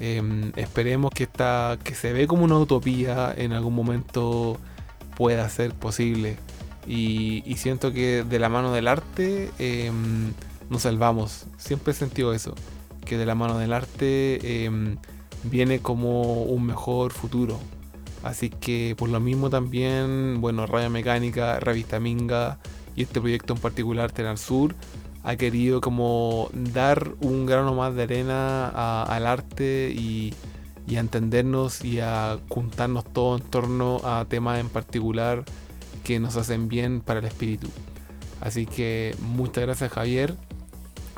Em, 0.00 0.52
esperemos 0.56 1.10
que 1.12 1.24
esta 1.24 1.78
que 1.82 1.94
se 1.94 2.12
ve 2.12 2.26
como 2.26 2.44
una 2.44 2.56
utopía 2.58 3.34
en 3.36 3.52
algún 3.52 3.74
momento 3.74 4.58
pueda 5.16 5.48
ser 5.48 5.74
posible 5.74 6.36
y, 6.86 7.42
siento 7.56 7.92
que 7.92 8.24
de 8.24 8.38
la 8.38 8.48
mano 8.48 8.72
del 8.72 8.86
arte 8.88 9.50
em, 9.58 10.32
nos 10.70 10.82
salvamos 10.82 11.46
siempre 11.56 11.92
he 11.92 11.96
sentido 11.96 12.32
eso 12.32 12.54
que 13.04 13.18
de 13.18 13.26
la 13.26 13.34
mano 13.34 13.58
del 13.58 13.72
arte 13.72 14.64
viene 15.44 15.80
como 15.80 16.42
un 16.42 16.64
mejor 16.64 17.12
futuro. 17.12 17.58
Así 18.22 18.50
que 18.50 18.94
por 18.98 19.08
lo 19.08 19.20
mismo 19.20 19.50
también, 19.50 20.40
bueno, 20.40 20.66
Radio 20.66 20.90
Mecánica, 20.90 21.60
Revista 21.60 22.00
Minga 22.00 22.58
y 22.96 23.02
este 23.02 23.20
proyecto 23.20 23.54
en 23.54 23.60
particular, 23.60 24.10
Tenar 24.10 24.38
Sur, 24.38 24.74
ha 25.22 25.36
querido 25.36 25.80
como 25.80 26.50
dar 26.52 27.12
un 27.20 27.46
grano 27.46 27.74
más 27.74 27.94
de 27.94 28.04
arena 28.04 29.02
al 29.02 29.26
arte 29.26 29.92
y, 29.94 30.34
y, 30.86 30.96
a 30.96 31.00
entendernos 31.00 31.84
y 31.84 32.00
a 32.00 32.38
juntarnos 32.48 33.04
todo 33.04 33.36
en 33.36 33.42
torno 33.44 34.00
a 34.04 34.24
temas 34.28 34.58
en 34.58 34.68
particular 34.68 35.44
que 36.02 36.18
nos 36.18 36.36
hacen 36.36 36.68
bien 36.68 37.00
para 37.00 37.20
el 37.20 37.26
espíritu. 37.26 37.68
Así 38.40 38.66
que 38.66 39.14
muchas 39.20 39.64
gracias 39.64 39.92
Javier 39.92 40.34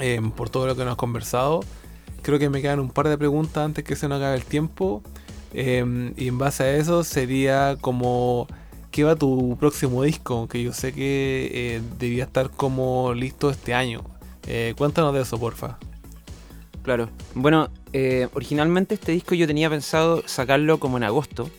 eh, 0.01 0.21
por 0.35 0.51
todo 0.51 0.67
lo 0.67 0.77
que 0.77 0.85
nos 0.85 0.93
has 0.93 0.97
conversado 0.97 1.61
creo 2.23 2.39
que 2.39 2.49
me 2.49 2.63
quedan 2.63 2.81
un 2.81 2.91
par 2.91 3.09
de 3.09 3.19
preguntas 3.19 3.65
antes 3.65 3.85
que 3.85 3.97
se 3.97 4.09
nos 4.09 4.19
acabe 4.19 4.37
el 4.37 4.45
tiempo. 4.45 5.03
Em, 5.53 6.13
y 6.17 6.29
en 6.29 6.39
base 6.39 6.63
a 6.63 6.77
eso 6.77 7.03
sería 7.05 7.77
como, 7.81 8.47
¿qué 8.91 9.05
va 9.05 9.17
tu 9.17 9.57
próximo 9.59 10.03
disco? 10.03 10.49
Que 10.49 10.63
yo 10.63 10.73
sé 10.73 10.93
que 10.93 11.51
eh, 11.53 11.83
debía 11.99 12.25
estar 12.25 12.51
como 12.51 13.15
listo 13.15 13.51
este 13.51 13.75
año. 13.75 14.03
Eh, 14.47 14.75
cuéntanos 14.77 15.13
de 15.15 15.23
eso, 15.23 15.39
porfa. 15.39 15.79
Claro. 16.83 17.11
Bueno, 17.35 17.69
eh, 17.93 18.29
originalmente 18.33 18.95
este 18.95 19.13
disco 19.13 19.35
yo 19.35 19.47
tenía 19.47 19.69
pensado 19.69 20.23
sacarlo 20.27 20.79
como 20.79 20.97
en 20.97 21.05
agosto. 21.05 21.51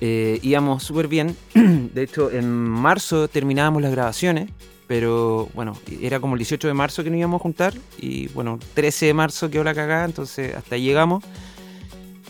íbamos 0.00 0.84
súper 0.84 1.08
bien. 1.08 1.36
De 1.54 2.02
hecho, 2.02 2.30
en 2.30 2.48
marzo 2.48 3.28
terminábamos 3.28 3.82
las 3.82 3.90
grabaciones 3.90 4.50
pero 4.88 5.50
bueno, 5.54 5.76
era 6.00 6.18
como 6.18 6.34
el 6.34 6.38
18 6.38 6.66
de 6.66 6.74
marzo 6.74 7.04
que 7.04 7.10
nos 7.10 7.18
íbamos 7.18 7.40
a 7.40 7.42
juntar 7.42 7.74
y 7.98 8.28
bueno, 8.28 8.58
13 8.74 9.06
de 9.06 9.14
marzo 9.14 9.50
quedó 9.50 9.62
la 9.62 9.74
cagada, 9.74 10.06
entonces 10.06 10.56
hasta 10.56 10.74
ahí 10.74 10.82
llegamos. 10.82 11.22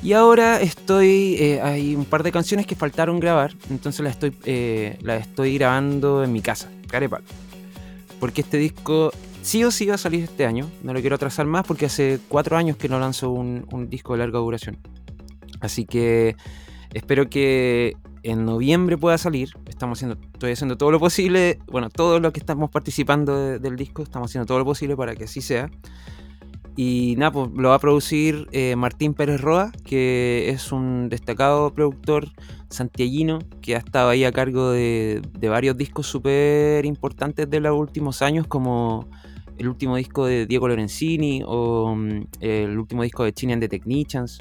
Y 0.03 0.13
ahora 0.13 0.61
estoy, 0.61 1.37
eh, 1.39 1.61
hay 1.63 1.95
un 1.95 2.05
par 2.05 2.23
de 2.23 2.33
canciones 2.33 2.67
que 2.67 2.75
faltaron 2.75 3.19
grabar, 3.21 3.55
entonces 3.71 4.01
las 4.01 4.13
estoy, 4.13 4.35
eh, 4.45 4.99
estoy 5.21 5.57
grabando 5.57 6.23
en 6.23 6.33
mi 6.33 6.41
casa, 6.41 6.69
carepal. 6.89 7.23
Porque 8.21 8.41
este 8.41 8.59
disco 8.59 9.13
sí 9.43 9.63
o 9.63 9.71
sí 9.71 9.87
va 9.87 9.95
a 9.95 9.99
salir 9.99 10.25
este 10.25 10.45
año, 10.45 10.69
no 10.83 10.93
lo 10.93 11.01
quiero 11.01 11.15
atrasar 11.15 11.47
más 11.47 11.65
porque 11.65 11.87
hace 11.87 12.19
cuatro 12.29 12.57
años 12.57 12.77
que 12.77 12.89
no 12.89 12.99
lanzo 12.99 13.31
un, 13.31 13.67
un 13.71 13.89
disco 13.89 14.15
de 14.15 14.19
larga 14.19 14.41
duración. 14.41 14.79
Así 15.61 15.85
que 15.85 16.37
espero 16.93 17.29
que 17.29 17.97
en 18.23 18.45
noviembre 18.45 18.97
pueda 18.97 19.19
salir. 19.19 19.51
Estamos 19.67 19.99
haciendo, 19.99 20.19
estoy 20.33 20.53
haciendo 20.53 20.77
todo 20.77 20.91
lo 20.91 21.01
posible, 21.01 21.59
bueno, 21.67 21.91
todos 21.91 22.21
los 22.21 22.33
que 22.33 22.41
estamos 22.41 22.71
participando 22.71 23.59
del 23.59 23.77
disco, 23.77 24.03
estamos 24.03 24.31
haciendo 24.31 24.47
todo 24.47 24.59
lo 24.59 24.65
posible 24.65 24.97
para 24.97 25.15
que 25.15 25.25
así 25.25 25.41
sea. 25.41 25.71
Y 26.77 27.17
nada, 27.19 27.33
pues 27.33 27.51
lo 27.57 27.71
va 27.71 27.75
a 27.75 27.79
producir 27.81 28.47
eh, 28.53 28.77
Martín 28.77 29.13
Pérez 29.13 29.41
Roa, 29.41 29.73
que 29.85 30.49
es 30.51 30.71
un 30.71 31.09
destacado 31.09 31.75
productor 31.75 32.29
santiaguino 32.71 33.41
que 33.61 33.75
ha 33.75 33.79
estado 33.79 34.11
ahí 34.11 34.23
a 34.25 34.31
cargo 34.31 34.71
de, 34.71 35.21
varios 35.43 35.77
discos 35.77 36.07
súper 36.07 36.87
importantes 36.87 37.51
de 37.51 37.59
los 37.59 37.77
últimos 37.77 38.23
años, 38.23 38.47
como 38.47 39.09
el 39.57 39.67
último 39.67 39.97
disco 39.97 40.27
de 40.27 40.47
Diego 40.47 40.69
Lorenzini 40.69 41.43
o 41.45 41.97
mm, 41.97 42.27
el 42.41 42.79
último 42.79 43.03
disco 43.03 43.25
de 43.25 43.33
Chini 43.33 43.55
and 43.55 43.63
the 43.63 43.69
Technicians 43.69 44.39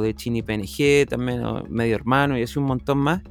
de 0.00 0.14
Chini 0.14 0.42
PNG 0.42 1.06
también, 1.08 1.42
Medio 1.68 1.94
Hermano 1.94 2.38
y 2.38 2.42
así 2.42 2.58
un 2.58 2.66
montón 2.66 2.98
más. 2.98 3.22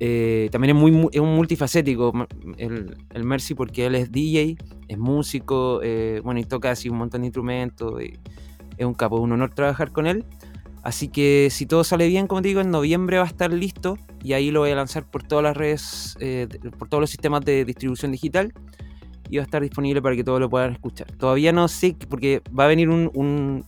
Eh, 0.00 0.48
también 0.50 0.76
es, 0.76 0.82
muy, 0.82 0.90
un 0.90 1.36
multifacético 1.36 2.12
el, 2.58 2.96
el, 3.14 3.24
Mercy 3.24 3.54
porque 3.54 3.86
él 3.86 3.94
es 3.94 4.10
DJ, 4.10 4.56
es 4.88 4.98
músico, 4.98 5.80
eh, 5.82 6.20
bueno, 6.24 6.40
y 6.40 6.44
toca 6.44 6.72
así 6.72 6.88
un 6.88 6.98
montón 6.98 7.20
de 7.20 7.28
instrumentos. 7.28 8.02
Y 8.02 8.18
es 8.76 8.86
un 8.86 8.94
capo, 8.94 9.20
un 9.20 9.32
honor 9.32 9.54
trabajar 9.54 9.92
con 9.92 10.06
él. 10.06 10.24
Así 10.82 11.06
que 11.06 11.48
si 11.50 11.66
todo 11.66 11.84
sale 11.84 12.08
bien, 12.08 12.26
como 12.26 12.42
te 12.42 12.48
digo, 12.48 12.60
en 12.60 12.70
noviembre 12.70 13.18
va 13.18 13.24
a 13.24 13.28
estar 13.28 13.52
listo 13.52 13.96
y 14.24 14.32
ahí 14.32 14.50
lo 14.50 14.60
voy 14.60 14.70
a 14.70 14.74
lanzar 14.74 15.08
por 15.08 15.22
todas 15.22 15.44
las 15.44 15.56
redes, 15.56 16.16
eh, 16.18 16.48
por 16.76 16.88
todos 16.88 17.00
los 17.00 17.10
sistemas 17.10 17.44
de 17.44 17.64
distribución 17.64 18.10
digital 18.10 18.52
y 19.30 19.36
va 19.36 19.42
a 19.42 19.44
estar 19.44 19.62
disponible 19.62 20.02
para 20.02 20.16
que 20.16 20.24
todos 20.24 20.40
lo 20.40 20.50
puedan 20.50 20.72
escuchar. 20.72 21.06
Todavía 21.12 21.52
no 21.52 21.68
sé, 21.68 21.96
porque 22.08 22.42
va 22.58 22.64
a 22.64 22.66
venir 22.66 22.88
un, 22.88 23.10
un 23.14 23.64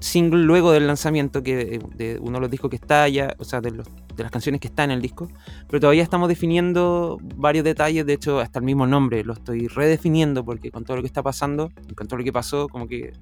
single 0.00 0.42
luego 0.44 0.72
del 0.72 0.86
lanzamiento 0.86 1.42
que 1.42 1.80
de 1.96 2.18
uno 2.20 2.34
de 2.34 2.40
los 2.40 2.50
discos 2.50 2.70
que 2.70 2.76
está 2.76 3.02
allá, 3.04 3.34
o 3.38 3.44
sea, 3.44 3.60
de, 3.60 3.70
los, 3.70 3.86
de 4.16 4.22
las 4.22 4.30
canciones 4.30 4.60
que 4.60 4.68
está 4.68 4.84
en 4.84 4.90
el 4.90 5.00
disco, 5.00 5.28
pero 5.68 5.80
todavía 5.80 6.02
estamos 6.02 6.28
definiendo 6.28 7.18
varios 7.36 7.64
detalles, 7.64 8.04
de 8.06 8.12
hecho 8.12 8.40
hasta 8.40 8.58
el 8.58 8.64
mismo 8.64 8.86
nombre 8.86 9.24
lo 9.24 9.32
estoy 9.32 9.68
redefiniendo 9.68 10.44
porque 10.44 10.70
con 10.70 10.84
todo 10.84 10.96
lo 10.96 11.02
que 11.02 11.06
está 11.06 11.22
pasando, 11.22 11.70
con 11.96 12.06
todo 12.06 12.18
lo 12.18 12.24
que 12.24 12.32
pasó, 12.32 12.68
como 12.68 12.86
que 12.86 13.12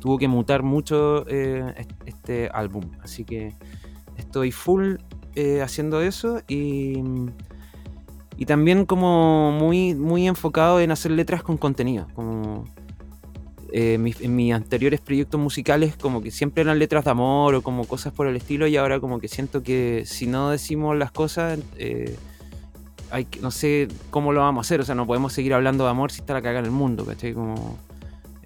tuvo 0.00 0.18
que 0.18 0.28
mutar 0.28 0.62
mucho 0.62 1.26
eh, 1.28 1.86
este 2.04 2.48
álbum, 2.52 2.84
así 3.02 3.24
que 3.24 3.52
estoy 4.16 4.52
full 4.52 4.96
eh, 5.34 5.60
haciendo 5.62 6.00
eso 6.00 6.40
y 6.48 7.02
y 8.38 8.44
también 8.44 8.84
como 8.84 9.50
muy 9.52 9.94
muy 9.94 10.28
enfocado 10.28 10.80
en 10.80 10.90
hacer 10.90 11.12
letras 11.12 11.42
con 11.42 11.56
contenido, 11.56 12.06
como 12.14 12.64
eh, 13.72 13.94
en 13.94 14.36
mis 14.36 14.52
anteriores 14.52 15.00
proyectos 15.00 15.40
musicales 15.40 15.96
como 15.96 16.22
que 16.22 16.30
siempre 16.30 16.62
eran 16.62 16.78
letras 16.78 17.04
de 17.04 17.10
amor 17.10 17.54
o 17.54 17.62
como 17.62 17.84
cosas 17.84 18.12
por 18.12 18.26
el 18.26 18.36
estilo 18.36 18.66
y 18.66 18.76
ahora 18.76 19.00
como 19.00 19.18
que 19.18 19.28
siento 19.28 19.62
que 19.62 20.04
si 20.06 20.26
no 20.26 20.50
decimos 20.50 20.96
las 20.96 21.10
cosas, 21.10 21.58
eh, 21.76 22.16
hay, 23.10 23.26
no 23.40 23.50
sé 23.50 23.88
cómo 24.10 24.32
lo 24.32 24.40
vamos 24.40 24.64
a 24.64 24.66
hacer, 24.66 24.80
o 24.80 24.84
sea, 24.84 24.94
no 24.94 25.06
podemos 25.06 25.32
seguir 25.32 25.54
hablando 25.54 25.84
de 25.84 25.90
amor 25.90 26.12
si 26.12 26.20
está 26.20 26.34
la 26.34 26.42
caga 26.42 26.60
en 26.60 26.66
el 26.66 26.70
mundo, 26.70 27.04
¿cachai? 27.04 27.34
Como, 27.34 27.78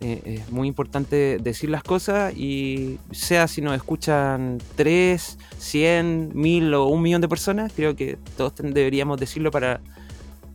eh, 0.00 0.22
es 0.24 0.50
muy 0.50 0.66
importante 0.66 1.38
decir 1.42 1.68
las 1.68 1.82
cosas 1.82 2.34
y 2.34 2.98
sea 3.10 3.46
si 3.46 3.60
nos 3.60 3.76
escuchan 3.76 4.58
3, 4.76 5.38
100, 5.58 6.30
1000 6.34 6.74
o 6.74 6.86
un 6.86 7.02
millón 7.02 7.20
de 7.20 7.28
personas, 7.28 7.72
creo 7.76 7.94
que 7.94 8.16
todos 8.38 8.54
deberíamos 8.56 9.20
decirlo 9.20 9.50
para, 9.50 9.82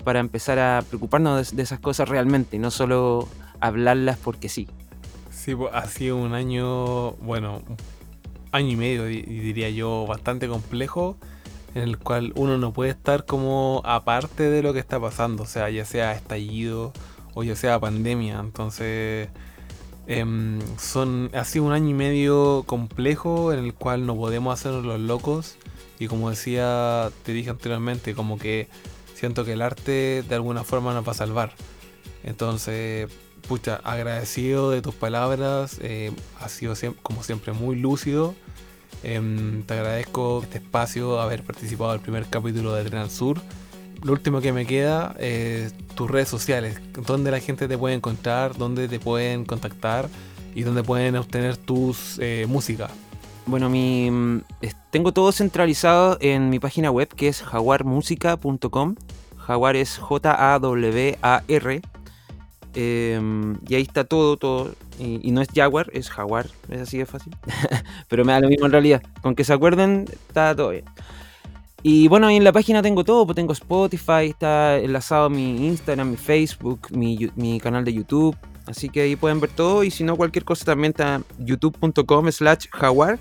para 0.03 0.19
empezar 0.19 0.57
a 0.57 0.83
preocuparnos 0.87 1.55
de 1.55 1.61
esas 1.61 1.79
cosas 1.79 2.09
realmente 2.09 2.55
y 2.55 2.59
no 2.59 2.71
solo 2.71 3.27
hablarlas 3.59 4.17
porque 4.17 4.49
sí. 4.49 4.67
Sí, 5.31 5.55
ha 5.73 5.85
sido 5.87 6.17
un 6.17 6.33
año, 6.33 7.11
bueno, 7.13 7.61
año 8.51 8.69
y 8.69 8.75
medio, 8.75 9.05
diría 9.05 9.69
yo, 9.69 10.05
bastante 10.07 10.47
complejo, 10.47 11.17
en 11.75 11.83
el 11.83 11.97
cual 11.97 12.31
uno 12.35 12.57
no 12.57 12.73
puede 12.73 12.91
estar 12.91 13.25
como 13.25 13.81
aparte 13.85 14.49
de 14.49 14.63
lo 14.63 14.73
que 14.73 14.79
está 14.79 14.99
pasando, 14.99 15.43
o 15.43 15.45
sea, 15.45 15.69
ya 15.69 15.85
sea 15.85 16.13
estallido 16.13 16.93
o 17.33 17.43
ya 17.43 17.55
sea 17.55 17.79
pandemia. 17.79 18.39
Entonces, 18.39 19.29
em, 20.07 20.59
son, 20.77 21.29
ha 21.33 21.43
sido 21.43 21.65
un 21.65 21.73
año 21.73 21.89
y 21.89 21.93
medio 21.93 22.63
complejo 22.65 23.53
en 23.53 23.59
el 23.59 23.73
cual 23.73 24.05
no 24.05 24.15
podemos 24.15 24.57
hacernos 24.57 24.85
los 24.85 24.99
locos. 24.99 25.57
Y 25.99 26.07
como 26.07 26.29
decía, 26.29 27.11
te 27.23 27.33
dije 27.33 27.49
anteriormente, 27.49 28.15
como 28.15 28.37
que 28.37 28.67
siento 29.13 29.45
que 29.45 29.53
el 29.53 29.61
arte 29.61 30.23
de 30.27 30.35
alguna 30.35 30.63
forma 30.63 30.93
nos 30.93 31.07
va 31.07 31.11
a 31.11 31.15
salvar. 31.15 31.53
Entonces, 32.23 33.09
pucha, 33.47 33.79
agradecido 33.83 34.71
de 34.71 34.81
tus 34.81 34.95
palabras. 34.95 35.77
Eh, 35.81 36.11
sido 36.47 36.73
como 37.01 37.23
siempre 37.23 37.53
muy 37.53 37.75
lúcido. 37.75 38.35
Em, 39.03 39.63
te 39.63 39.75
agradezco 39.75 40.41
este 40.43 40.57
espacio, 40.57 41.19
haber 41.21 41.43
participado 41.43 41.91
del 41.91 42.01
primer 42.01 42.25
capítulo 42.25 42.73
de 42.73 42.83
Tren 42.83 43.01
al 43.01 43.11
Sur. 43.11 43.39
Lo 44.03 44.11
último 44.13 44.41
que 44.41 44.51
me 44.51 44.65
queda 44.65 45.15
es 45.19 45.73
tus 45.95 46.09
redes 46.09 46.27
sociales, 46.27 46.79
donde 47.05 47.31
la 47.31 47.39
gente 47.39 47.67
te 47.67 47.77
puede 47.77 47.95
encontrar, 47.95 48.57
dónde 48.57 48.87
te 48.87 48.99
pueden 48.99 49.45
contactar 49.45 50.09
y 50.53 50.63
dónde 50.63 50.83
pueden 50.83 51.15
obtener 51.15 51.57
tus 51.57 52.19
eh, 52.19 52.45
música. 52.47 52.89
Bueno, 53.45 53.69
mi, 53.69 54.09
mm, 54.09 54.41
tengo 54.91 55.11
todo 55.11 55.31
centralizado 55.31 56.17
en 56.19 56.49
mi 56.49 56.59
página 56.59 56.91
web 56.91 57.07
que 57.09 57.27
es 57.27 57.41
jaguarmusica.com. 57.41 58.95
Jaguar 59.37 59.75
es 59.75 59.97
J-A-W-A-R 59.99 61.81
Em, 62.75 63.57
y 63.67 63.75
ahí 63.75 63.81
está 63.81 64.03
todo, 64.03 64.35
todo. 64.37 64.75
Y, 64.99 65.31
no 65.31 65.41
es 65.41 65.47
Jaguar, 65.53 65.89
es 65.93 66.09
Jaguar. 66.09 66.47
Es 66.69 66.81
así 66.81 66.97
de 66.97 67.05
fácil. 67.05 67.35
Pero 68.09 68.25
me 68.25 68.33
da 68.33 68.41
lo 68.41 68.49
mismo 68.49 68.65
en 68.65 68.71
realidad. 68.71 69.01
Con 69.21 69.33
que 69.35 69.43
se 69.43 69.53
acuerden, 69.53 70.05
está 70.27 70.55
todo 70.55 70.69
bien. 70.69 70.85
Y 71.83 72.07
bueno, 72.07 72.27
ahí 72.27 72.35
en 72.35 72.43
la 72.43 72.51
página 72.51 72.81
tengo 72.81 73.03
todo. 73.03 73.25
Pues 73.25 73.35
tengo 73.35 73.53
Spotify, 73.53 74.27
está 74.29 74.77
enlazado 74.77 75.29
mi 75.29 75.67
Instagram, 75.67 76.11
mi 76.11 76.17
Facebook, 76.17 76.87
mi, 76.91 77.59
canal 77.59 77.85
de 77.85 77.93
YouTube. 77.93 78.35
Así 78.67 78.89
que 78.89 79.01
ahí 79.01 79.15
pueden 79.15 79.39
ver 79.39 79.51
todo. 79.51 79.83
Y 79.83 79.91
si 79.91 80.03
no, 80.03 80.17
cualquier 80.17 80.43
cosa 80.43 80.65
también 80.65 80.91
está 80.91 81.21
youtube.com 81.39 82.31
slash 82.31 82.65
jaguar. 82.71 83.19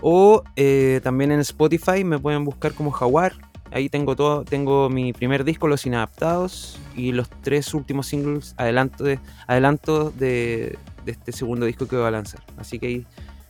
O 0.00 0.42
eh, 0.56 1.00
también 1.04 1.30
en 1.30 1.40
Spotify 1.40 2.02
me 2.02 2.18
pueden 2.18 2.44
buscar 2.44 2.74
como 2.74 2.90
jaguar 2.90 3.34
Ahí 3.72 3.88
tengo 3.88 4.16
todo, 4.16 4.44
tengo 4.44 4.90
mi 4.90 5.12
primer 5.12 5.44
disco, 5.44 5.66
Los 5.66 5.86
Inadaptados, 5.86 6.78
y 6.96 7.12
los 7.12 7.28
tres 7.28 7.74
últimos 7.74 8.06
singles 8.06 8.54
adelanto 8.56 9.04
de, 9.04 9.18
adelanto 9.46 10.10
de, 10.10 10.78
este 11.06 11.32
segundo 11.32 11.66
disco 11.66 11.86
que 11.86 11.96
voy 11.96 12.06
a 12.06 12.10
lanzar. 12.10 12.42
Así 12.58 12.78
que 12.78 12.86
ahí 12.86 13.06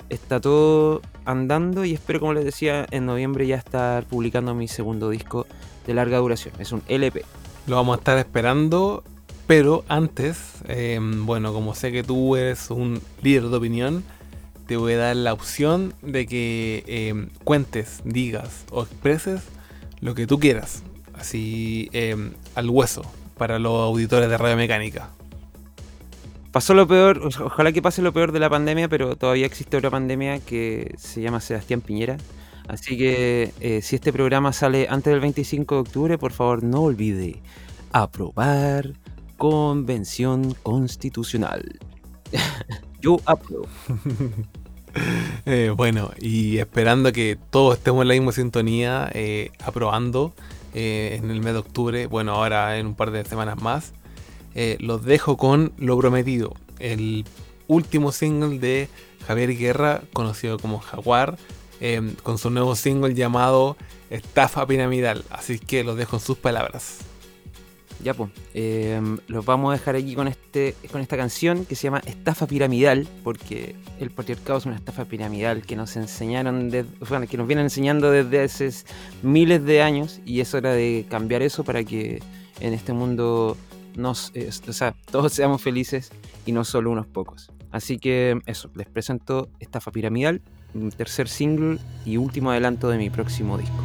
está 0.09 0.41
todo 0.41 1.03
andando 1.25 1.85
y 1.85 1.95
espero, 1.95 2.21
como 2.21 2.35
les 2.35 2.45
decía, 2.45 2.87
en 2.91 3.07
noviembre 3.07 3.47
ya 3.47 3.57
estar 3.57 4.05
publicando 4.05 4.55
mi 4.55 4.69
segundo 4.69 5.11
disco 5.11 5.47
de 5.87 5.95
larga 5.95 6.19
duración. 6.19 6.55
Es 6.59 6.73
un 6.73 6.83
LP. 6.89 7.25
Lo 7.67 7.77
vamos 7.77 7.97
a 7.97 7.99
estar 7.99 8.19
esperando, 8.19 9.05
pero 9.47 9.85
antes, 9.89 10.39
em, 10.69 11.27
bueno, 11.27 11.53
como 11.53 11.75
sé 11.75 11.93
que 11.93 12.03
tú 12.03 12.37
eres 12.37 12.71
un 12.71 13.01
líder 13.23 13.45
de 13.45 13.57
opinión, 13.57 14.05
te 14.67 14.77
voy 14.77 14.95
a 14.95 14.99
dar 14.99 15.17
la 15.17 15.33
opción 15.33 15.95
de 16.03 16.27
que 16.27 16.85
em, 16.87 17.29
cuentes, 17.45 18.01
digas 18.05 18.65
o 18.71 18.83
expreses 18.83 19.43
lo 20.03 20.15
que 20.15 20.27
tú 20.27 20.39
quieras, 20.39 20.83
así 21.15 21.89
em, 21.93 22.33
al 22.57 22.69
hueso, 22.69 23.03
para 23.39 23.59
los 23.59 23.73
auditores 23.81 24.29
de 24.29 24.37
Radio 24.37 24.57
Mecánica. 24.57 25.11
Pasó 26.51 26.75
lo 26.75 26.87
peor, 26.87 27.23
ojalá 27.25 27.73
que 27.73 27.81
pase 27.81 28.03
lo 28.03 28.13
peor 28.13 28.33
de 28.33 28.41
la 28.41 28.51
pandemia, 28.51 28.89
pero 28.89 29.17
todavía 29.17 29.47
existe 29.47 29.77
otra 29.77 29.91
pandemia 29.91 30.41
que 30.41 30.93
se 30.99 31.23
llama 31.23 31.41
Sebastián 31.41 31.81
Piñera. 31.81 32.19
Así 32.69 32.99
que 32.99 33.55
eh, 33.61 33.81
si 33.81 33.97
este 33.97 34.13
programa 34.13 34.53
sale 34.53 34.89
antes 34.91 35.13
del 35.13 35.21
25 35.21 35.77
de 35.77 35.81
octubre, 35.81 36.19
por 36.19 36.33
favor 36.33 36.63
no 36.63 36.83
olvide 36.83 37.41
aprobar 37.93 38.93
convención 39.37 40.55
constitucional. 40.63 41.79
Yo 43.01 43.19
apruebo. 43.25 43.67
Eh, 45.45 45.73
bueno, 45.75 46.13
y 46.21 46.59
esperando 46.59 47.13
que 47.13 47.37
todos 47.51 47.77
estemos 47.77 48.03
en 48.03 48.09
la 48.09 48.15
misma 48.15 48.31
sintonía, 48.31 49.11
eh, 49.13 49.51
aprobando 49.65 50.33
eh, 50.73 51.19
en 51.21 51.33
el 51.33 51.41
mes 51.41 51.55
de 51.55 51.59
octubre, 51.59 52.07
bueno, 52.07 52.33
ahora 52.33 52.79
en 52.79 52.87
un 52.87 52.95
par 52.95 53.11
de 53.11 53.25
semanas 53.25 53.61
más, 53.61 53.93
los 54.79 55.05
dejo 55.05 55.37
con 55.37 55.73
Lo 55.79 55.99
Prometido, 55.99 56.55
el 56.79 57.25
último 57.67 58.13
single 58.13 58.61
de 58.61 58.89
Javier 59.27 59.57
Guerra, 59.57 60.03
conocido 60.13 60.59
como 60.61 60.79
Jaguar, 60.79 61.37
con 62.23 62.39
su 62.39 62.51
nuevo 62.51 62.77
single 62.77 63.15
llamado 63.15 63.77
Estafa 64.11 64.65
Piramidal. 64.67 65.25
Así 65.31 65.59
que 65.59 65.83
los 65.83 65.97
dejo 65.97 66.17
en 66.17 66.23
sus 66.23 66.39
palabras. 66.39 66.99
Ya 68.03 68.15
pues, 68.15 68.31
los 69.29 69.45
vamos 69.45 69.71
a 69.71 69.79
dejar 69.79 69.95
aquí 69.95 70.15
con, 70.15 70.27
este, 70.27 70.75
con 70.91 71.01
esta 71.01 71.17
canción 71.17 71.65
que 71.65 71.77
se 71.77 71.85
llama 71.85 72.03
Estafa 72.05 72.47
Piramidal, 72.47 73.07
porque 73.23 73.77
el 74.01 74.11
patriarcado 74.11 74.59
es 74.59 74.67
una 74.67 74.77
estafa 74.77 75.05
piramidal 75.05 75.63
que 75.63 75.77
nos 75.77 75.97
enseñaron, 75.97 76.71
que 76.71 77.37
nos 77.37 77.47
vienen 77.47 77.67
enseñando 77.67 78.11
desde 78.11 78.43
hace 78.43 78.71
miles 79.23 79.65
de 79.65 79.83
años 79.83 80.21
y 80.25 80.41
es 80.41 80.53
hora 80.55 80.73
de 80.73 81.07
cambiar 81.09 81.43
eso 81.43 81.63
para 81.63 81.85
que 81.85 82.21
en 82.61 82.75
este 82.75 82.93
mundo 82.93 83.57
nos, 83.97 84.33
o 84.69 84.73
sea, 84.73 84.95
todos 85.11 85.33
seamos 85.33 85.63
felices 85.63 86.11
y 86.45 86.53
no 86.53 86.65
solo 86.65 86.91
unos 86.91 87.07
pocos. 87.07 87.51
Así 87.71 87.99
que 87.99 88.39
eso, 88.47 88.71
les 88.75 88.87
presento 88.87 89.49
Estafa 89.61 89.91
Piramidal, 89.91 90.43
tercer 90.97 91.29
single 91.29 91.79
y 92.05 92.17
último 92.17 92.51
adelanto 92.51 92.89
de 92.89 92.99
mi 92.99 93.11
próximo 93.11 93.59
disco. 93.59 93.82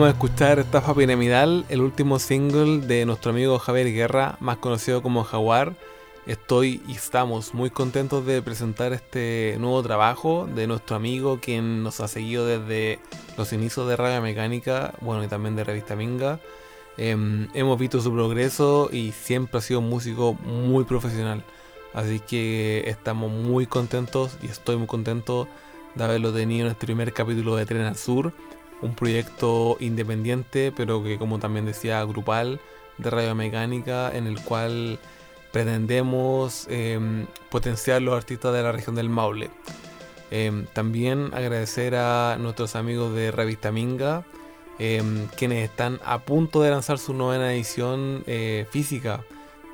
Vamos 0.00 0.14
a 0.14 0.16
escuchar 0.16 0.58
Estafa 0.58 0.94
Piramidal, 0.94 1.66
el 1.68 1.82
último 1.82 2.18
single 2.18 2.86
de 2.86 3.04
nuestro 3.04 3.32
amigo 3.32 3.58
Javier 3.58 3.92
Guerra, 3.92 4.38
más 4.40 4.56
conocido 4.56 5.02
como 5.02 5.24
Jaguar. 5.24 5.74
Estoy 6.24 6.80
y 6.88 6.92
estamos 6.92 7.52
muy 7.52 7.68
contentos 7.68 8.24
de 8.24 8.40
presentar 8.40 8.94
este 8.94 9.56
nuevo 9.58 9.82
trabajo 9.82 10.48
de 10.54 10.66
nuestro 10.66 10.96
amigo 10.96 11.38
quien 11.42 11.82
nos 11.82 12.00
ha 12.00 12.08
seguido 12.08 12.46
desde 12.46 12.98
los 13.36 13.52
inicios 13.52 13.86
de 13.90 13.96
Radio 13.96 14.22
Mecánica, 14.22 14.94
bueno 15.02 15.22
y 15.22 15.28
también 15.28 15.54
de 15.54 15.64
Revista 15.64 15.96
Minga. 15.96 16.40
Em, 16.96 17.48
hemos 17.52 17.78
visto 17.78 18.00
su 18.00 18.10
progreso 18.10 18.88
y 18.90 19.12
siempre 19.12 19.58
ha 19.58 19.60
sido 19.60 19.80
un 19.80 19.90
músico 19.90 20.32
muy 20.32 20.84
profesional. 20.84 21.44
Así 21.92 22.20
que 22.20 22.84
estamos 22.86 23.30
muy 23.30 23.66
contentos 23.66 24.38
y 24.42 24.46
estoy 24.46 24.78
muy 24.78 24.86
contento 24.86 25.46
de 25.94 26.04
haberlo 26.04 26.32
tenido 26.32 26.64
en 26.64 26.72
este 26.72 26.86
primer 26.86 27.12
capítulo 27.12 27.54
de 27.54 27.66
Tren 27.66 27.82
al 27.82 27.98
Sur. 27.98 28.32
Un 28.82 28.94
proyecto 28.94 29.76
independiente, 29.80 30.72
pero 30.74 31.02
que 31.02 31.18
como 31.18 31.38
también 31.38 31.66
decía, 31.66 32.02
grupal 32.04 32.60
de 32.98 33.10
Radio 33.10 33.34
Mecánica, 33.34 34.14
en 34.14 34.26
el 34.26 34.42
cual 34.42 34.98
pretendemos 35.52 36.66
em, 36.70 37.26
potenciar 37.50 38.02
los 38.02 38.14
artistas 38.14 38.52
de 38.52 38.62
la 38.62 38.72
región 38.72 38.94
del 38.94 39.08
Maule. 39.08 39.50
Em, 40.30 40.66
también 40.66 41.30
agradecer 41.34 41.96
a 41.96 42.36
nuestros 42.38 42.76
amigos 42.76 43.14
de 43.14 43.30
Revista 43.32 43.72
Minga, 43.72 44.24
em, 44.78 45.26
quienes 45.36 45.68
están 45.68 46.00
a 46.04 46.20
punto 46.20 46.62
de 46.62 46.70
lanzar 46.70 46.98
su 46.98 47.14
novena 47.14 47.52
edición 47.52 48.22
eh, 48.26 48.66
física, 48.70 49.24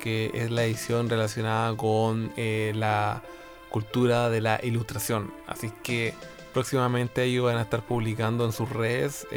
que 0.01 0.31
es 0.33 0.51
la 0.51 0.63
edición 0.63 1.09
relacionada 1.09 1.75
con 1.77 2.31
eh, 2.37 2.71
la 2.75 3.21
cultura 3.69 4.29
de 4.29 4.41
la 4.41 4.59
ilustración. 4.63 5.31
Así 5.47 5.71
que 5.83 6.13
próximamente 6.57 7.23
ellos 7.23 7.45
van 7.45 7.57
a 7.57 7.61
estar 7.61 7.83
publicando 7.83 8.43
en 8.45 8.51
sus 8.51 8.69
redes 8.69 9.27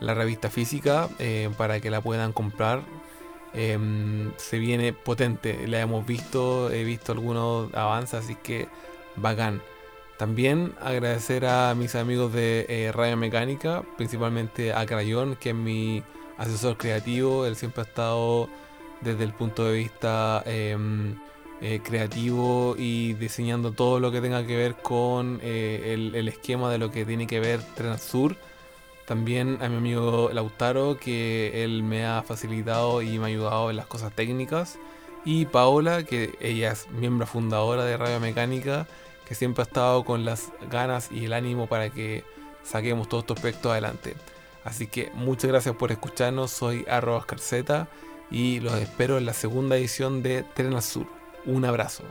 la 0.00 0.14
revista 0.14 0.48
física 0.48 1.08
eh, 1.18 1.50
para 1.56 1.80
que 1.80 1.90
la 1.90 2.00
puedan 2.00 2.32
comprar 2.32 2.82
Em, 3.54 4.32
se 4.36 4.58
viene 4.58 4.92
potente. 4.92 5.66
La 5.68 5.80
hemos 5.80 6.04
visto, 6.04 6.70
he 6.72 6.82
visto 6.82 7.12
algunos 7.12 7.72
avances, 7.74 8.24
así 8.24 8.34
que 8.34 8.68
bacán. 9.16 9.62
También 10.18 10.74
agradecer 10.80 11.46
a 11.46 11.74
mis 11.74 11.94
amigos 11.94 12.32
de 12.32 12.66
eh, 12.68 12.92
Radio 12.92 13.16
Mecánica, 13.16 13.84
principalmente 13.96 14.72
a 14.72 14.84
Crayón, 14.86 15.36
que 15.36 15.50
es 15.50 15.54
mi 15.54 16.02
asesor 16.36 16.76
creativo. 16.76 17.46
Él 17.46 17.54
siempre 17.56 17.82
ha 17.82 17.86
estado 17.86 18.48
desde 19.00 19.22
el 19.24 19.32
punto 19.32 19.64
de 19.64 19.74
vista 19.78 20.42
em, 20.46 21.16
eh, 21.60 21.80
creativo 21.82 22.74
y 22.76 23.14
diseñando 23.14 23.72
todo 23.72 24.00
lo 24.00 24.10
que 24.12 24.20
tenga 24.20 24.46
que 24.46 24.56
ver 24.56 24.74
con 24.74 25.40
eh, 25.42 25.92
el, 26.14 26.28
esquema 26.28 26.70
de 26.70 26.78
lo 26.78 26.90
que 26.90 27.04
tiene 27.04 27.26
que 27.26 27.40
ver 27.40 27.62
Transur 27.74 28.36
también 29.06 29.58
a 29.60 29.68
mi 29.68 29.76
amigo 29.76 30.30
Lautaro, 30.32 30.98
que 30.98 31.64
él 31.64 31.82
me 31.82 32.06
ha 32.06 32.22
facilitado 32.22 33.02
y 33.02 33.18
me 33.18 33.24
ha 33.24 33.28
ayudado 33.28 33.70
en 33.70 33.76
las 33.76 33.86
cosas 33.86 34.12
técnicas. 34.14 34.78
Y 35.24 35.46
Paola, 35.46 36.04
que 36.04 36.34
ella 36.40 36.72
es 36.72 36.88
miembro 36.90 37.26
fundadora 37.26 37.84
de 37.84 37.96
Radio 37.96 38.20
Mecánica, 38.20 38.86
que 39.26 39.34
siempre 39.34 39.62
ha 39.62 39.66
estado 39.66 40.04
con 40.04 40.24
las 40.24 40.52
ganas 40.70 41.10
y 41.12 41.26
el 41.26 41.32
ánimo 41.34 41.66
para 41.66 41.90
que 41.90 42.24
saquemos 42.62 43.08
todos 43.08 43.24
estos 43.24 43.40
proyectos 43.40 43.72
adelante. 43.72 44.14
Así 44.64 44.86
que 44.86 45.10
muchas 45.14 45.50
gracias 45.50 45.76
por 45.76 45.92
escucharnos, 45.92 46.50
soy 46.50 46.84
arroba 46.88 47.26
y 48.30 48.60
los 48.60 48.74
espero 48.74 49.18
en 49.18 49.26
la 49.26 49.34
segunda 49.34 49.76
edición 49.76 50.22
de 50.22 50.44
Tren 50.54 50.80
Sur. 50.80 51.23
Un 51.46 51.64
abrazo. 51.64 52.04